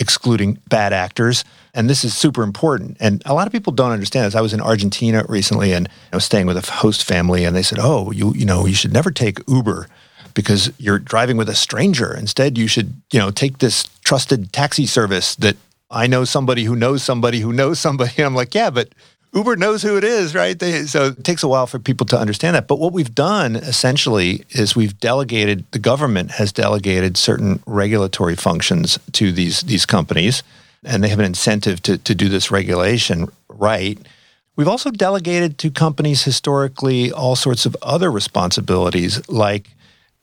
[0.00, 1.44] excluding bad actors.
[1.74, 2.96] And this is super important.
[3.00, 4.34] And a lot of people don't understand this.
[4.34, 7.62] I was in Argentina recently and I was staying with a host family and they
[7.62, 9.88] said, Oh, you you know, you should never take Uber
[10.34, 12.14] because you're driving with a stranger.
[12.14, 15.56] Instead, you should, you know, take this trusted taxi service that
[15.90, 18.12] I know somebody who knows somebody who knows somebody.
[18.18, 18.88] And I'm like, yeah, but
[19.34, 20.58] Uber knows who it is, right?
[20.58, 22.66] They, so it takes a while for people to understand that.
[22.66, 28.98] But what we've done essentially is we've delegated, the government has delegated certain regulatory functions
[29.12, 30.42] to these, these companies,
[30.84, 33.98] and they have an incentive to, to do this regulation right.
[34.56, 39.68] We've also delegated to companies historically all sorts of other responsibilities like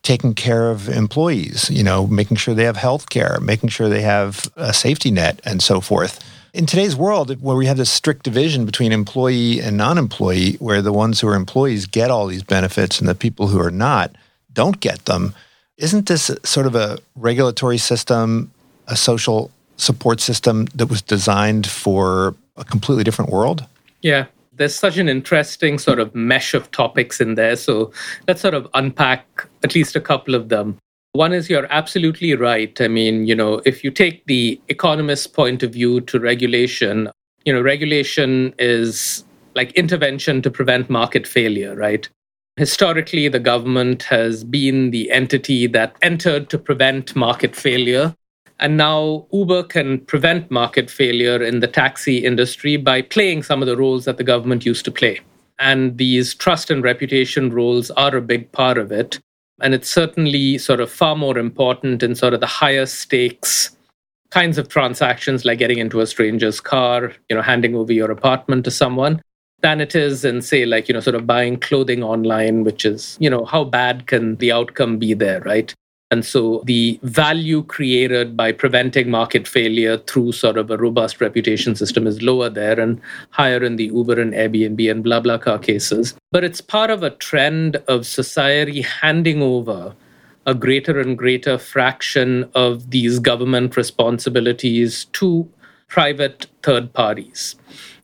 [0.04, 4.02] taking care of employees, you know, making sure they have health care, making sure they
[4.02, 6.20] have a safety net, and so forth.
[6.54, 10.82] In today's world, where we have this strict division between employee and non employee, where
[10.82, 14.16] the ones who are employees get all these benefits and the people who are not
[14.52, 15.34] don't get them,
[15.78, 18.52] isn't this sort of a regulatory system,
[18.88, 23.66] a social support system that was designed for a completely different world?
[24.02, 27.56] Yeah, there's such an interesting sort of mesh of topics in there.
[27.56, 27.92] So
[28.28, 30.78] let's sort of unpack at least a couple of them.
[31.14, 32.80] One is you're absolutely right.
[32.82, 37.10] I mean, you know, if you take the economist's point of view to regulation,
[37.46, 39.24] you know, regulation is
[39.56, 42.10] like intervention to prevent market failure, right?
[42.58, 48.16] Historically, the government has been the entity that entered to prevent market failure.
[48.60, 53.68] And now Uber can prevent market failure in the taxi industry by playing some of
[53.68, 55.20] the roles that the government used to play.
[55.60, 59.20] And these trust and reputation roles are a big part of it.
[59.62, 63.76] And it's certainly sort of far more important in sort of the higher stakes
[64.32, 68.66] kinds of transactions like getting into a stranger's car, you know, handing over your apartment
[68.66, 69.22] to someone
[69.64, 73.18] than it is in say like you know sort of buying clothing online which is
[73.20, 75.74] you know how bad can the outcome be there right
[76.12, 81.76] and so the value created by preventing market failure through sort of a robust reputation
[81.76, 83.02] system is lower there and
[83.32, 86.14] higher in the Uber and Airbnb and BlaBlaCar cases.
[86.32, 89.96] But it's part of a trend of society handing over
[90.46, 95.50] a greater and greater fraction of these government responsibilities to
[95.88, 97.56] private third parties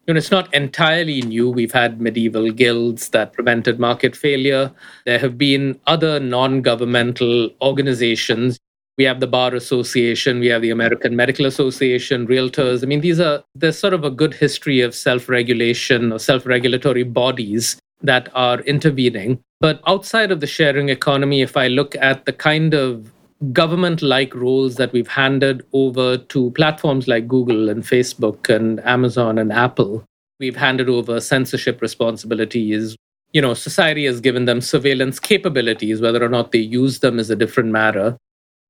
[0.09, 1.51] you know, it's not entirely new.
[1.51, 4.71] We've had medieval guilds that prevented market failure.
[5.05, 8.57] There have been other non governmental organizations.
[8.97, 12.81] We have the Bar Association, we have the American Medical Association, Realtors.
[12.81, 16.43] I mean, these are, there's sort of a good history of self regulation or self
[16.47, 19.39] regulatory bodies that are intervening.
[19.61, 23.11] But outside of the sharing economy, if I look at the kind of
[23.53, 29.37] government like roles that we've handed over to platforms like Google and Facebook and Amazon
[29.37, 30.03] and Apple.
[30.39, 32.97] We've handed over censorship responsibilities.
[33.31, 36.01] You know, society has given them surveillance capabilities.
[36.01, 38.17] Whether or not they use them is a different matter.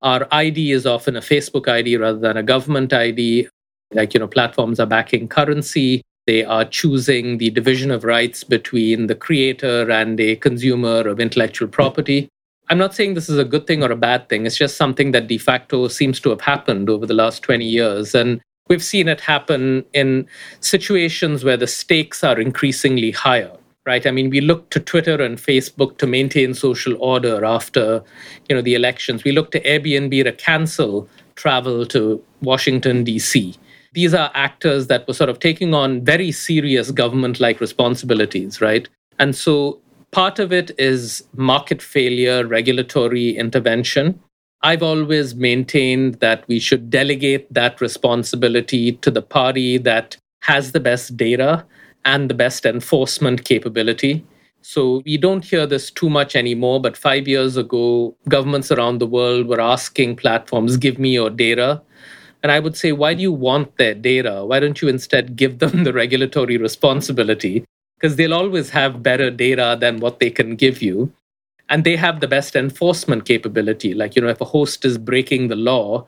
[0.02, 3.48] Our ID is often a Facebook ID rather than a government ID.
[3.92, 6.04] Like, you know, platforms are backing currency.
[6.28, 11.68] They are choosing the division of rights between the creator and a consumer of intellectual
[11.68, 12.30] property.
[12.70, 14.46] I'm not saying this is a good thing or a bad thing.
[14.46, 18.14] It's just something that de facto seems to have happened over the last 20 years.
[18.14, 20.28] And we've seen it happen in
[20.62, 23.52] situations where the stakes are increasingly higher
[23.86, 28.04] right i mean we look to twitter and facebook to maintain social order after
[28.48, 33.56] you know the elections we look to airbnb to cancel travel to washington d.c
[33.94, 38.90] these are actors that were sort of taking on very serious government like responsibilities right
[39.18, 39.80] and so
[40.12, 44.20] Part of it is market failure, regulatory intervention.
[44.62, 50.80] I've always maintained that we should delegate that responsibility to the party that has the
[50.80, 51.66] best data
[52.05, 54.26] and the best enforcement capability.
[54.62, 59.07] So we don't hear this too much anymore, but five years ago, governments around the
[59.07, 61.82] world were asking platforms, give me your data.
[62.41, 64.43] And I would say, why do you want their data?
[64.45, 67.64] Why don't you instead give them the regulatory responsibility?
[68.00, 71.12] Because they'll always have better data than what they can give you.
[71.70, 73.93] And they have the best enforcement capability.
[73.93, 76.08] Like, you know, if a host is breaking the law,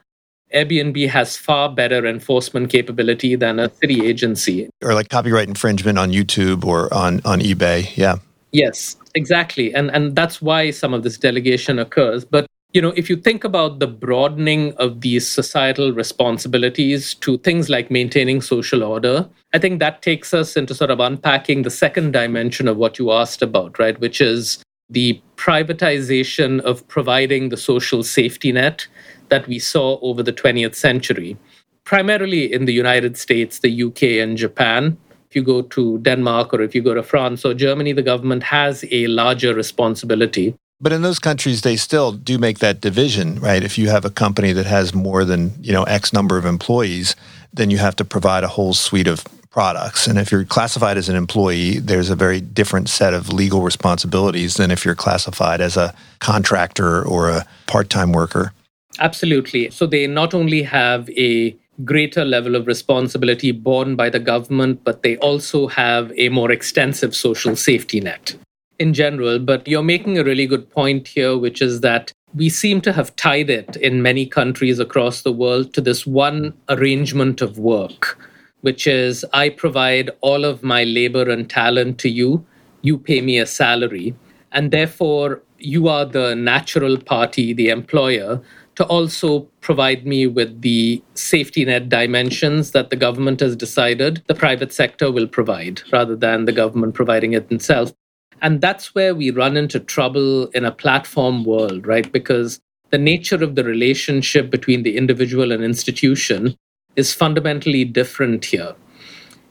[0.54, 4.70] Airbnb has far better enforcement capability than a city agency.
[4.82, 7.96] Or like copyright infringement on YouTube or on, on eBay.
[7.96, 8.18] Yeah.
[8.52, 9.74] Yes, exactly.
[9.74, 12.26] And and that's why some of this delegation occurs.
[12.26, 17.70] But you know, if you think about the broadening of these societal responsibilities to things
[17.70, 22.12] like maintaining social order, I think that takes us into sort of unpacking the second
[22.14, 24.00] dimension of what you asked about, right?
[24.00, 28.88] Which is the privatization of providing the social safety net
[29.30, 31.38] that we saw over the 20th century,
[31.84, 34.98] primarily in the United States, the UK, and Japan.
[35.30, 38.44] If you go to Denmark or if you go to France or Germany, the government
[38.44, 43.64] has a larger responsibility but in those countries, they still do make that division, right?
[43.64, 47.16] If you have a company that has more than you know X number of employees,
[47.54, 50.08] then you have to provide a whole suite of products.
[50.08, 54.56] And if you're classified as an employee, there's a very different set of legal responsibilities
[54.56, 58.54] than if you're classified as a contractor or a part-time worker.
[59.00, 59.70] Absolutely.
[59.70, 65.04] So they not only have a greater level of responsibility borne by the government, but
[65.04, 68.36] they also have a more extensive social safety net
[68.82, 72.82] in general, but you're making a really good point here, which is that we seem
[72.82, 77.60] to have tied it in many countries across the world to this one arrangement of
[77.60, 78.18] work,
[78.62, 82.44] which is I provide all of my labor and talent to you,
[82.82, 84.16] you pay me a salary,
[84.52, 88.42] and therefore you are the natural party, the employer,
[88.76, 94.34] to also provide me with the safety net dimensions that the government has decided the
[94.34, 97.94] private sector will provide rather than the government providing it itself.
[98.42, 102.12] And that's where we run into trouble in a platform world, right?
[102.12, 106.56] Because the nature of the relationship between the individual and institution
[106.96, 108.76] is fundamentally different here.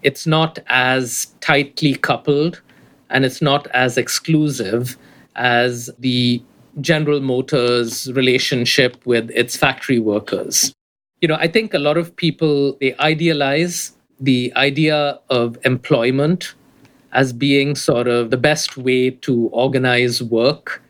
[0.03, 2.61] It's not as tightly coupled
[3.09, 4.97] and it's not as exclusive
[5.37, 6.43] as the
[6.81, 10.73] General Motors relationship with its factory workers.
[11.21, 16.55] You know, I think a lot of people they idealize the idea of employment
[17.13, 20.83] as being sort of the best way to organize work.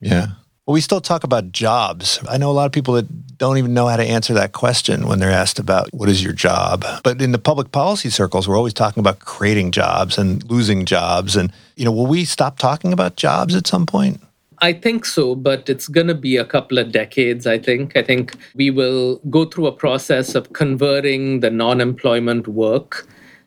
[0.00, 0.28] Yeah.
[0.66, 2.18] Well, we still talk about jobs.
[2.28, 5.06] I know a lot of people that don't even know how to answer that question
[5.06, 6.84] when they're asked about what is your job.
[7.04, 11.36] But in the public policy circles, we're always talking about creating jobs and losing jobs.
[11.36, 14.20] And, you know, will we stop talking about jobs at some point?
[14.60, 17.96] I think so, but it's going to be a couple of decades, I think.
[17.96, 23.06] I think we will go through a process of converting the non employment work.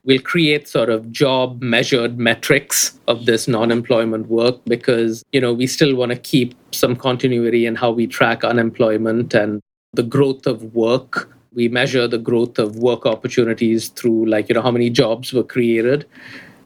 [0.10, 5.54] We'll create sort of job measured metrics of this non employment work because, you know,
[5.54, 9.62] we still want to keep some continuity in how we track unemployment and
[9.94, 11.32] the growth of work.
[11.54, 15.44] We measure the growth of work opportunities through, like, you know, how many jobs were
[15.44, 16.08] created.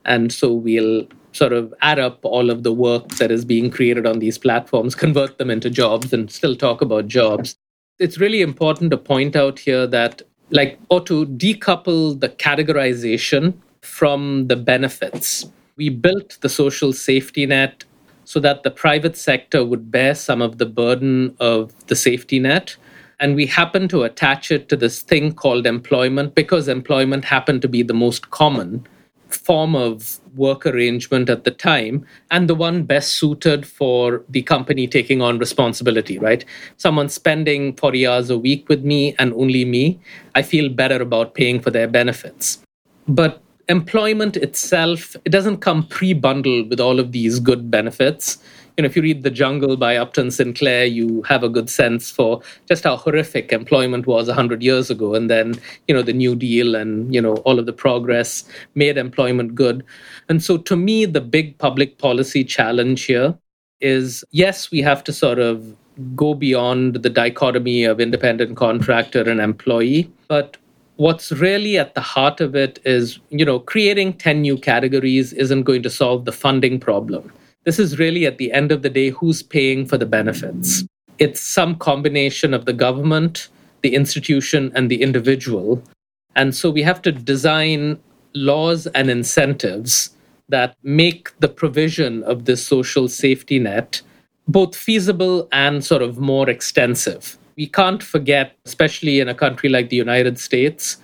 [0.06, 4.06] And so we'll sort of add up all of the work that is being created
[4.06, 7.58] on these platforms, convert them into jobs, and still talk about jobs.
[8.00, 10.22] It's really important to point out here that,
[10.54, 15.46] like, or to decouple the categorization from the benefits.
[15.78, 17.84] We built the social safety net
[18.24, 22.78] so that the private sector would bear some of the burden of the safety net.
[23.20, 27.68] And we happen to attach it to this thing called employment because employment happened to
[27.68, 28.86] be the most common
[29.36, 34.88] form of work arrangement at the time and the one best suited for the company
[34.88, 36.44] taking on responsibility, right?
[36.78, 40.00] Someone spending 40 hours a week with me and only me,
[40.36, 42.60] I feel better about paying for their benefits.
[43.08, 48.38] But employment itself, it doesn't come pre bundled with all of these good benefits
[48.78, 52.10] you know, if you read The Jungle by Upton Sinclair, you have a good sense
[52.10, 55.14] for just how horrific employment was 100 years ago.
[55.14, 55.56] And then,
[55.88, 58.44] you know, the New Deal and, you know, all of the progress
[58.74, 59.86] made employment good.
[60.28, 63.38] And so to me, the big public policy challenge here
[63.80, 65.76] is yes, we have to sort of
[66.16, 70.12] go beyond the dichotomy of independent contractor and employee.
[70.28, 70.58] But
[70.96, 75.64] what's really at the heart of it is, you know, creating 10 new categories isn't
[75.64, 77.32] going to solve the funding problem
[77.64, 80.84] this is really at the end of the day who's paying for the benefits.
[81.20, 83.50] It's some combination of the government,
[83.82, 85.82] the institution, and the individual.
[86.36, 88.00] And so we have to design
[88.34, 90.10] laws and incentives
[90.50, 94.02] that make the provision of this social safety net
[94.48, 97.38] both feasible and sort of more extensive.
[97.56, 100.98] We can't forget, especially in a country like the United States,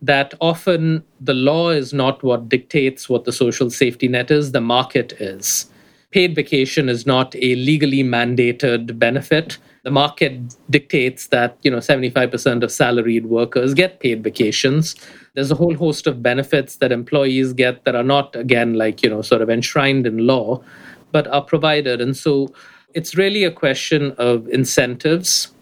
[0.00, 4.60] that often the law is not what dictates what the social safety net is, the
[4.60, 5.66] market is
[6.14, 9.58] paid vacation is not a legally mandated benefit.
[9.82, 14.94] The market dictates that, you know, 75% of salaried workers get paid vacations.
[15.34, 19.10] There's a whole host of benefits that employees get that are not, again, like, you
[19.10, 20.62] know, sort of enshrined in law,
[21.10, 22.00] but are provided.
[22.00, 22.54] And so
[22.94, 25.52] it's really a question of incentives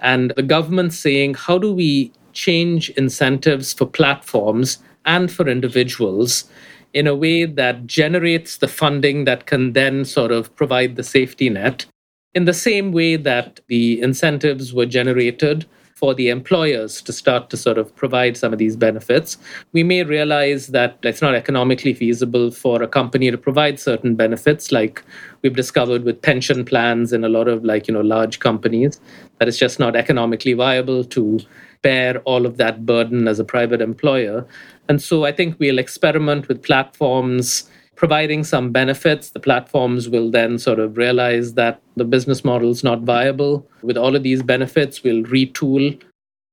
[0.00, 6.50] and the government saying, how do we change incentives for platforms and for individuals
[6.94, 11.50] in a way that generates the funding that can then sort of provide the safety
[11.50, 11.86] net
[12.34, 15.66] in the same way that the incentives were generated
[15.96, 19.38] for the employers to start to sort of provide some of these benefits.
[19.72, 24.70] We may realize that it's not economically feasible for a company to provide certain benefits,
[24.70, 25.02] like
[25.40, 29.00] we've discovered with pension plans in a lot of like, you know, large companies,
[29.38, 31.40] that it's just not economically viable to
[31.82, 34.46] bear all of that burden as a private employer.
[34.88, 39.30] And so I think we'll experiment with platforms providing some benefits.
[39.30, 43.66] The platforms will then sort of realize that the business model is not viable.
[43.82, 46.00] With all of these benefits, we'll retool.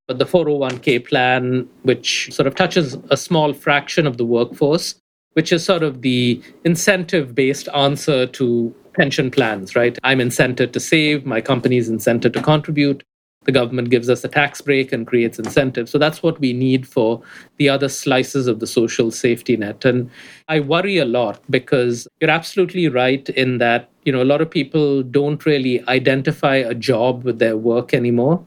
[0.08, 4.96] But the 401k plan, which sort of touches a small fraction of the workforce,
[5.34, 9.98] which is sort of the incentive based answer to pension plans, right?
[10.04, 13.04] I'm incented to save, my company's incented to contribute
[13.46, 15.92] the government gives us a tax break and creates incentives.
[15.92, 17.22] So that's what we need for
[17.58, 19.86] the other slices of the social safety net.
[19.86, 20.10] And
[20.48, 24.50] I worry a lot because you're absolutely right in that, you know, a lot of
[24.50, 28.44] people don't really identify a job with their work anymore.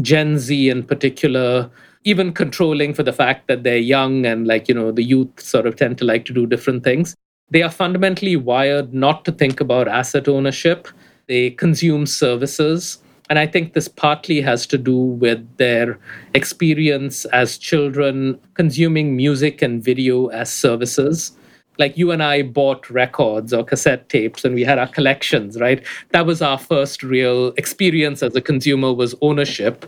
[0.00, 1.70] Gen Z in particular,
[2.04, 5.66] even controlling for the fact that they're young and like, you know, the youth sort
[5.66, 7.16] of tend to like to do different things.
[7.50, 10.88] They are fundamentally wired not to think about asset ownership.
[11.28, 12.98] They consume services
[13.28, 15.98] and I think this partly has to do with their
[16.34, 21.32] experience as children consuming music and video as services.
[21.78, 25.84] Like you and I bought records or cassette tapes and we had our collections, right?
[26.10, 29.84] That was our first real experience as a consumer was ownership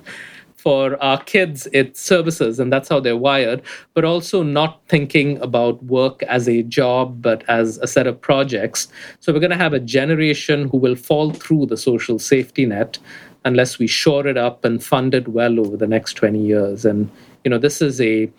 [0.58, 3.62] for our kids it's services and that's how they're wired
[3.94, 8.88] but also not thinking about work as a job but as a set of projects
[9.20, 12.98] so we're going to have a generation who will fall through the social safety net
[13.44, 16.84] unless we shore it up and fund it well over the next 20 years.
[16.84, 17.10] And,
[17.44, 18.30] you know, this is a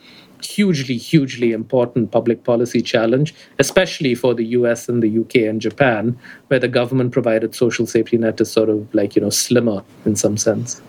[0.43, 6.17] hugely, hugely important public policy challenge, especially for the US and the UK and Japan,
[6.47, 10.15] where the government provided social safety net is sort of like, you know, slimmer in
[10.15, 10.81] some sense.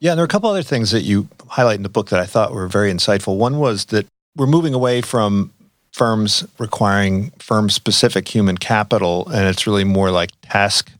[0.00, 2.18] Yeah, and there are a couple other things that you highlight in the book that
[2.18, 3.36] I thought were very insightful.
[3.36, 5.52] One was that we're moving away from
[5.92, 10.90] firms requiring firm specific human capital, and it's really more like task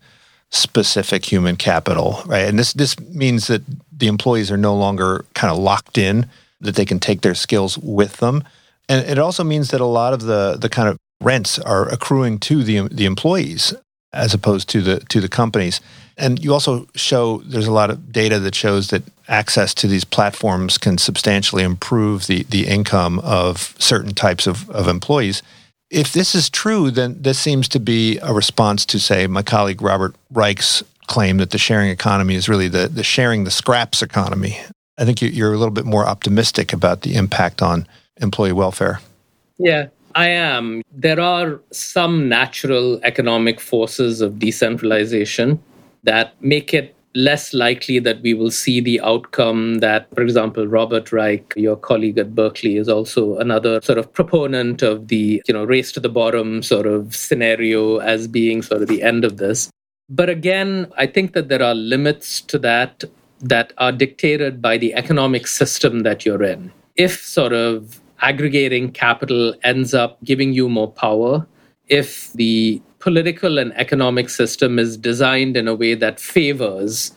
[0.52, 2.46] specific human capital, right?
[2.46, 6.28] And this this means that the employees are no longer kind of locked in,
[6.60, 8.44] that they can take their skills with them.
[8.88, 12.38] And it also means that a lot of the the kind of rents are accruing
[12.40, 13.74] to the the employees
[14.12, 15.80] as opposed to the to the companies.
[16.18, 20.04] And you also show there's a lot of data that shows that access to these
[20.04, 25.42] platforms can substantially improve the the income of certain types of, of employees.
[25.92, 29.82] If this is true, then this seems to be a response to, say, my colleague
[29.82, 34.58] Robert Reich's claim that the sharing economy is really the, the sharing the scraps economy.
[34.96, 37.86] I think you're a little bit more optimistic about the impact on
[38.22, 39.00] employee welfare.
[39.58, 40.80] Yeah, I am.
[40.92, 45.62] There are some natural economic forces of decentralization
[46.04, 51.12] that make it less likely that we will see the outcome that, for example, Robert
[51.12, 55.64] Reich, your colleague at Berkeley, is also another sort of proponent of the, you know,
[55.64, 59.70] race to the bottom sort of scenario as being sort of the end of this.
[60.08, 63.04] But again, I think that there are limits to that
[63.40, 66.70] that are dictated by the economic system that you're in.
[66.96, 71.46] If sort of aggregating capital ends up giving you more power,
[71.88, 77.12] if the political and economic system is designed in a way that favors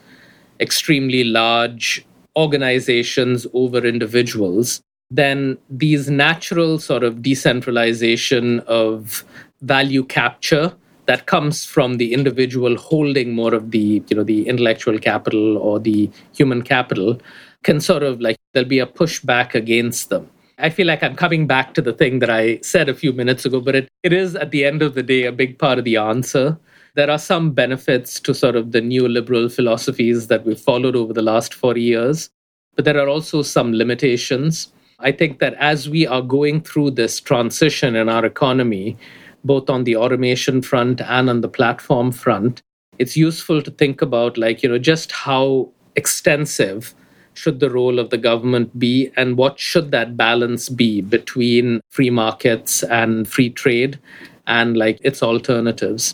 [0.60, 2.04] extremely large
[2.36, 4.82] organizations over individuals,
[5.12, 9.24] then these natural sort of decentralization of
[9.62, 10.74] value capture
[11.06, 15.80] that comes from the individual holding more of the you know the intellectual capital or
[15.80, 17.22] the human capital
[17.62, 20.28] can sort of like there'll be a pushback against them
[20.58, 23.46] I feel like I'm coming back to the thing that I said a few minutes
[23.46, 25.84] ago, but it, it is at the end of the day a big part of
[25.84, 26.58] the answer.
[26.96, 31.22] There are some benefits to sort of the neoliberal philosophies that we've followed over the
[31.22, 32.30] last 40 years,
[32.76, 34.72] but there are also some limitations.
[35.00, 38.96] I think that as we are going through this transition in our economy,
[39.44, 42.62] both on the automation front and on the platform front,
[42.98, 46.96] it's useful to think about like, you know, just how extensive
[47.38, 52.10] should the role of the government be and what should that balance be between free
[52.10, 54.00] markets and free trade
[54.48, 56.14] and like its alternatives?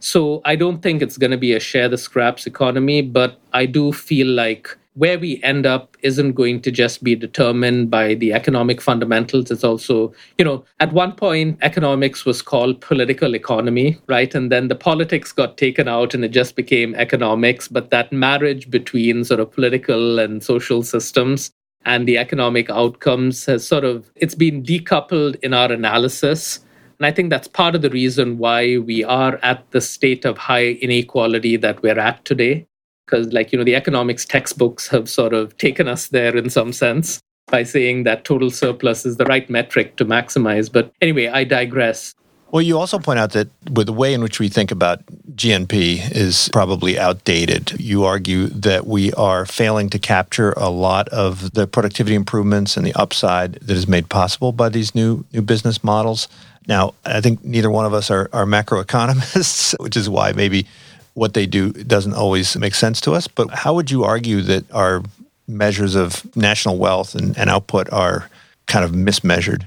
[0.00, 3.66] So i don't think it's going to be a share the scraps economy but i
[3.66, 8.32] do feel like where we end up isn't going to just be determined by the
[8.32, 9.50] economic fundamentals.
[9.50, 14.34] It's also, you know, at one point, economics was called political economy, right?
[14.34, 17.68] And then the politics got taken out and it just became economics.
[17.68, 21.52] But that marriage between sort of political and social systems
[21.84, 26.60] and the economic outcomes has sort of it's been decoupled in our analysis
[26.98, 30.36] and i think that's part of the reason why we are at the state of
[30.36, 32.66] high inequality that we're at today
[33.10, 36.72] because like you know the economics textbooks have sort of taken us there in some
[36.72, 41.44] sense by saying that total surplus is the right metric to maximize but anyway i
[41.44, 42.14] digress.
[42.52, 45.04] Well you also point out that with the way in which we think about
[45.34, 45.72] gnp
[46.12, 47.78] is probably outdated.
[47.80, 52.84] You argue that we are failing to capture a lot of the productivity improvements and
[52.84, 56.28] the upside that is made possible by these new new business models.
[56.66, 60.66] Now i think neither one of us are, are macroeconomists which is why maybe
[61.14, 63.26] what they do doesn't always make sense to us.
[63.26, 65.02] But how would you argue that our
[65.48, 68.30] measures of national wealth and, and output are
[68.66, 69.64] kind of mismeasured?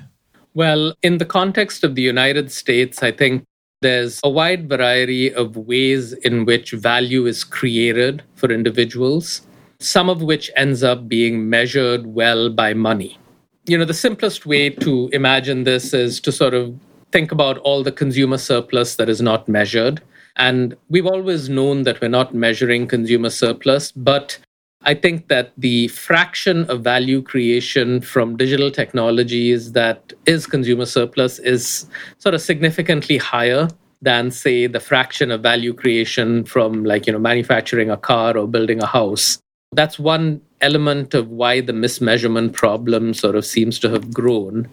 [0.54, 3.44] Well, in the context of the United States, I think
[3.82, 9.41] there's a wide variety of ways in which value is created for individuals,
[9.80, 13.18] some of which ends up being measured well by money.
[13.66, 16.74] You know, the simplest way to imagine this is to sort of
[17.12, 20.02] think about all the consumer surplus that is not measured.
[20.36, 24.40] And we've always known that we're not measuring consumer surplus, but
[24.86, 31.40] I think that the fraction of value creation from digital technologies that is consumer surplus
[31.40, 31.86] is
[32.18, 33.70] sort of significantly higher
[34.02, 38.48] than say the fraction of value creation from like you know manufacturing a car or
[38.48, 39.40] building a house.
[39.72, 44.68] That's one element of why the mismeasurement problem sort of seems to have grown.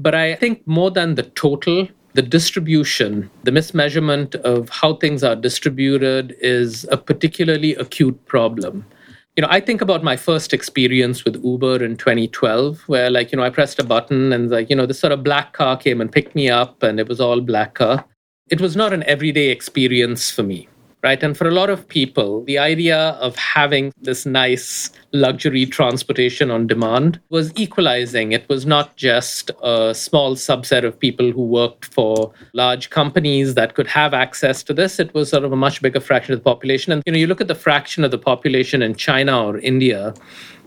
[0.00, 5.36] But i think more than the total the distribution, the mismeasurement of how things are
[5.36, 8.84] distributed is a particularly acute problem.
[9.36, 13.38] You know, I think about my first experience with Uber in 2012, where like, you
[13.38, 16.00] know, I pressed a button and like, you know, this sort of black car came
[16.00, 18.04] and picked me up and it was all black car.
[18.50, 20.68] It was not an everyday experience for me
[21.02, 21.22] right?
[21.22, 26.66] And for a lot of people, the idea of having this nice luxury transportation on
[26.66, 28.32] demand was equalizing.
[28.32, 33.74] It was not just a small subset of people who worked for large companies that
[33.74, 34.98] could have access to this.
[34.98, 36.92] It was sort of a much bigger fraction of the population.
[36.92, 40.14] And you know, you look at the fraction of the population in China or India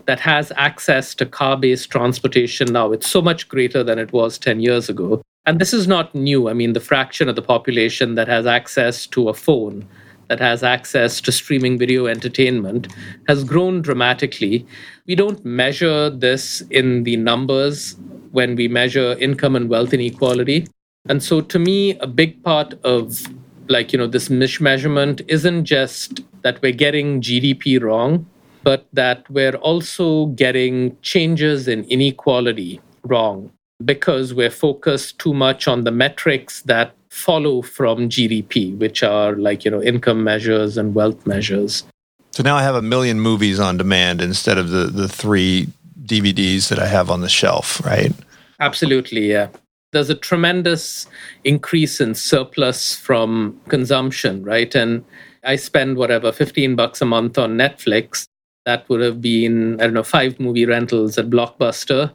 [0.06, 2.90] that has access to car based transportation now.
[2.90, 5.22] It's so much greater than it was 10 years ago.
[5.44, 6.48] And this is not new.
[6.48, 9.86] I mean, the fraction of the population that has access to a phone
[10.28, 12.88] that has access to streaming video entertainment
[13.28, 14.66] has grown dramatically.
[15.06, 17.96] We don't measure this in the numbers
[18.30, 20.66] when we measure income and wealth inequality.
[21.08, 23.22] And so to me, a big part of
[23.68, 28.26] like, you know, this mismeasurement isn't just that we're getting GDP wrong,
[28.62, 33.50] but that we're also getting changes in inequality wrong
[33.84, 39.66] because we're focused too much on the metrics that follow from GDP, which are like,
[39.66, 41.84] you know, income measures and wealth measures.
[42.30, 45.68] So now I have a million movies on demand instead of the, the three
[46.04, 48.12] DVDs that I have on the shelf, right?
[48.60, 49.48] Absolutely, yeah.
[49.92, 51.06] There's a tremendous
[51.44, 54.74] increase in surplus from consumption, right?
[54.74, 55.04] And
[55.44, 58.26] I spend whatever, 15 bucks a month on Netflix.
[58.64, 62.10] That would have been, I don't know, five movie rentals at Blockbuster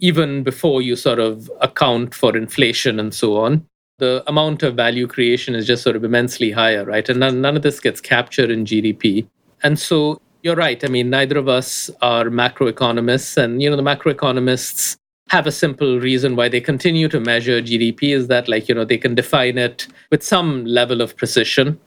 [0.00, 3.66] even before you sort of account for inflation and so on.
[3.98, 7.08] The amount of value creation is just sort of immensely higher, right?
[7.08, 9.26] And none, none of this gets captured in GDP.
[9.62, 10.84] And so you're right.
[10.84, 13.36] I mean, neither of us are macroeconomists.
[13.36, 14.96] And, you know, the macroeconomists
[15.28, 18.84] have a simple reason why they continue to measure GDP is that, like, you know,
[18.84, 21.80] they can define it with some level of precision.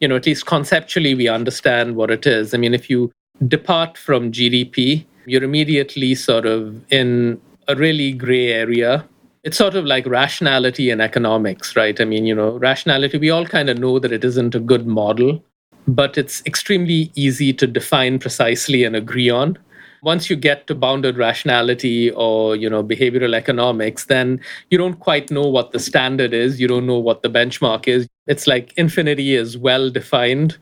[0.00, 2.54] You know, at least conceptually, we understand what it is.
[2.54, 3.12] I mean, if you
[3.46, 9.06] depart from GDP, you're immediately sort of in a really gray area.
[9.44, 12.00] It's sort of like rationality and economics, right?
[12.00, 14.86] I mean, you know, rationality, we all kind of know that it isn't a good
[14.86, 15.44] model,
[15.88, 19.58] but it's extremely easy to define precisely and agree on.
[20.04, 24.40] Once you get to bounded rationality or, you know, behavioral economics, then
[24.70, 26.60] you don't quite know what the standard is.
[26.60, 28.06] You don't know what the benchmark is.
[28.28, 30.56] It's like infinity is well defined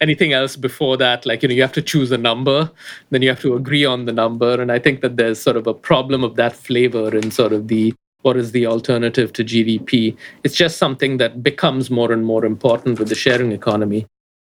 [0.00, 2.68] anything else before that like you know you have to choose a number
[3.10, 5.68] then you have to agree on the number and i think that there's sort of
[5.68, 7.94] a problem of that flavor in sort of the
[8.24, 12.98] what is the alternative to gdp it's just something that becomes more and more important
[12.98, 14.06] with the sharing economy.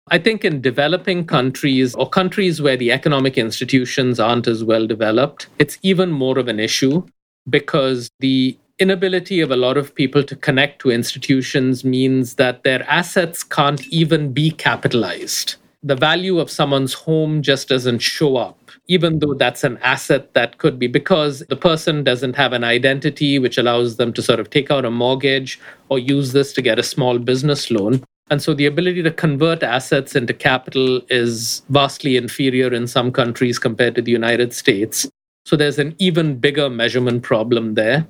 [0.09, 5.49] I think in developing countries or countries where the economic institutions aren't as well developed
[5.59, 7.05] it's even more of an issue
[7.49, 12.83] because the inability of a lot of people to connect to institutions means that their
[12.89, 15.57] assets can't even be capitalized.
[15.83, 20.59] The value of someone's home just doesn't show up, even though that's an asset that
[20.59, 24.51] could be because the person doesn't have an identity which allows them to sort of
[24.51, 28.03] take out a mortgage or use this to get a small business loan.
[28.31, 33.59] And so the ability to convert assets into capital is vastly inferior in some countries
[33.59, 35.09] compared to the United States.
[35.45, 38.07] So there's an even bigger measurement problem there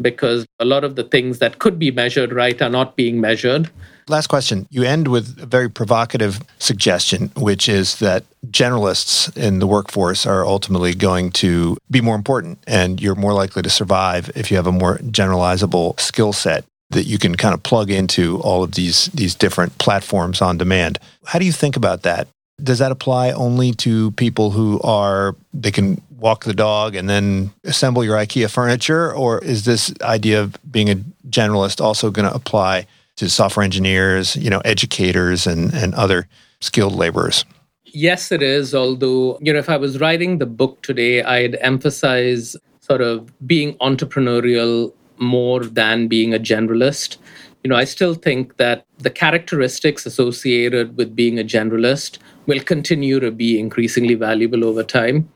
[0.00, 3.70] because a lot of the things that could be measured right are not being measured.
[4.08, 4.68] Last question.
[4.70, 10.46] You end with a very provocative suggestion, which is that generalists in the workforce are
[10.46, 14.66] ultimately going to be more important and you're more likely to survive if you have
[14.68, 19.06] a more generalizable skill set that you can kind of plug into all of these
[19.06, 20.98] these different platforms on demand.
[21.24, 22.28] How do you think about that?
[22.62, 27.50] Does that apply only to people who are they can walk the dog and then
[27.64, 29.12] assemble your IKEA furniture?
[29.14, 30.96] Or is this idea of being a
[31.28, 32.86] generalist also going to apply
[33.16, 36.28] to software engineers, you know, educators and, and other
[36.60, 37.44] skilled laborers?
[37.84, 38.74] Yes, it is.
[38.74, 43.74] Although, you know, if I was writing the book today, I'd emphasize sort of being
[43.78, 47.16] entrepreneurial more than being a generalist.
[47.64, 53.18] You know, I still think that the characteristics associated with being a generalist will continue
[53.18, 55.28] to be increasingly valuable over time.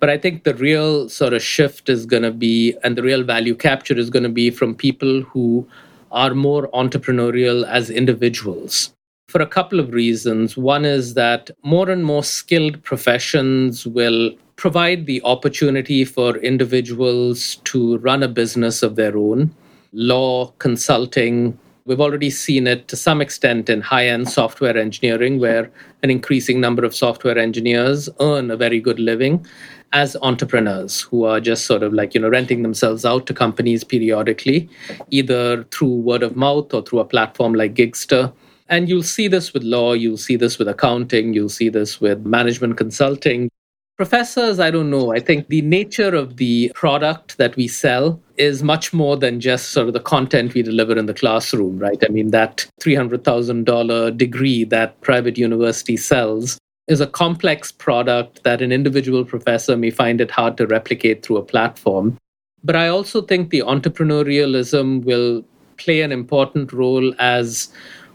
[0.00, 3.24] But I think the real sort of shift is going to be, and the real
[3.24, 5.66] value capture is going to be from people who
[6.12, 8.94] are more entrepreneurial as individuals
[9.28, 10.56] for a couple of reasons.
[10.56, 17.98] One is that more and more skilled professions will provide the opportunity for individuals to
[17.98, 19.54] run a business of their own.
[19.92, 25.70] Law, consulting, We've already seen it to some extent in high end software engineering, where
[26.02, 29.46] an increasing number of software engineers earn a very good living
[29.92, 33.84] as entrepreneurs who are just sort of like, you know, renting themselves out to companies
[33.84, 34.68] periodically,
[35.10, 38.32] either through word of mouth or through a platform like Gigster.
[38.68, 42.26] And you'll see this with law, you'll see this with accounting, you'll see this with
[42.26, 43.50] management consulting.
[43.96, 45.12] Professors, I don't know.
[45.12, 49.70] I think the nature of the product that we sell is much more than just
[49.70, 51.98] sort of the content we deliver in the classroom, right?
[52.04, 56.58] I mean, that $300,000 degree that private university sells
[56.88, 61.36] is a complex product that an individual professor may find it hard to replicate through
[61.36, 62.16] a platform.
[62.64, 65.44] But I also think the entrepreneurialism will
[65.76, 67.68] play an important role as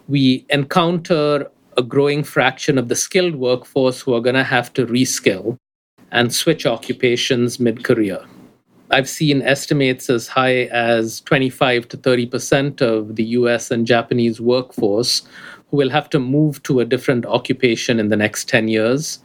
[0.07, 4.86] we encounter a growing fraction of the skilled workforce who are going to have to
[4.86, 5.57] reskill
[6.11, 8.19] and switch occupations mid career.
[8.91, 15.24] I've seen estimates as high as 25 to 30% of the US and Japanese workforce
[15.74, 19.19] will have to move to a different occupation in the next 10 years.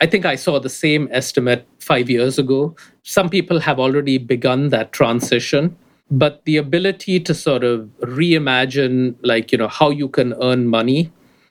[0.00, 2.76] I think I saw the same estimate five years ago.
[3.02, 5.76] Some people have already begun that transition,
[6.10, 11.10] but the ability to sort of reimagine, like, you know, how you can earn money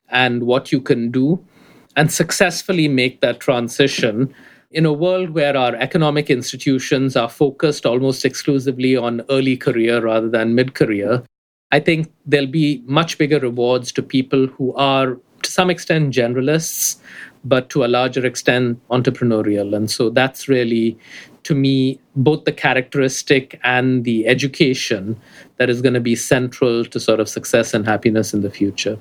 [0.09, 1.43] and what you can do
[1.95, 4.33] and successfully make that transition
[4.71, 10.29] in a world where our economic institutions are focused almost exclusively on early career rather
[10.29, 11.23] than mid career,
[11.73, 16.97] I think there'll be much bigger rewards to people who are, to some extent, generalists,
[17.43, 19.75] but to a larger extent, entrepreneurial.
[19.75, 20.95] And so that's really,
[21.43, 25.19] to me, both the characteristic and the education
[25.57, 28.99] that is going to be central to sort of success and happiness in the future.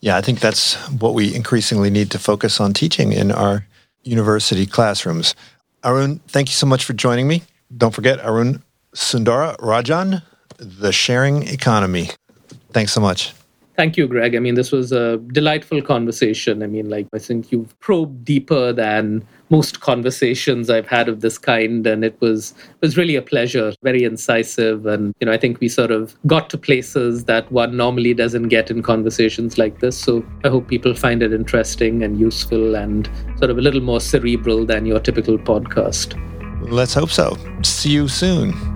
[0.00, 3.66] Yeah, I think that's what we increasingly need to focus on teaching in our
[4.04, 5.34] university classrooms.
[5.82, 7.42] Arun, thank you so much for joining me.
[7.76, 8.62] Don't forget Arun
[8.94, 10.22] Sundararajan,
[10.58, 12.10] The Sharing Economy.
[12.72, 13.32] Thanks so much.
[13.76, 14.34] Thank you, Greg.
[14.34, 16.62] I mean, this was a delightful conversation.
[16.62, 21.36] I mean, like, I think you've probed deeper than most conversations I've had of this
[21.36, 25.36] kind, and it was it was really a pleasure, very incisive, and you know, I
[25.36, 29.80] think we sort of got to places that one normally doesn't get in conversations like
[29.80, 29.98] this.
[29.98, 34.00] So I hope people find it interesting and useful, and sort of a little more
[34.00, 36.18] cerebral than your typical podcast.
[36.70, 37.36] Let's hope so.
[37.62, 38.75] See you soon.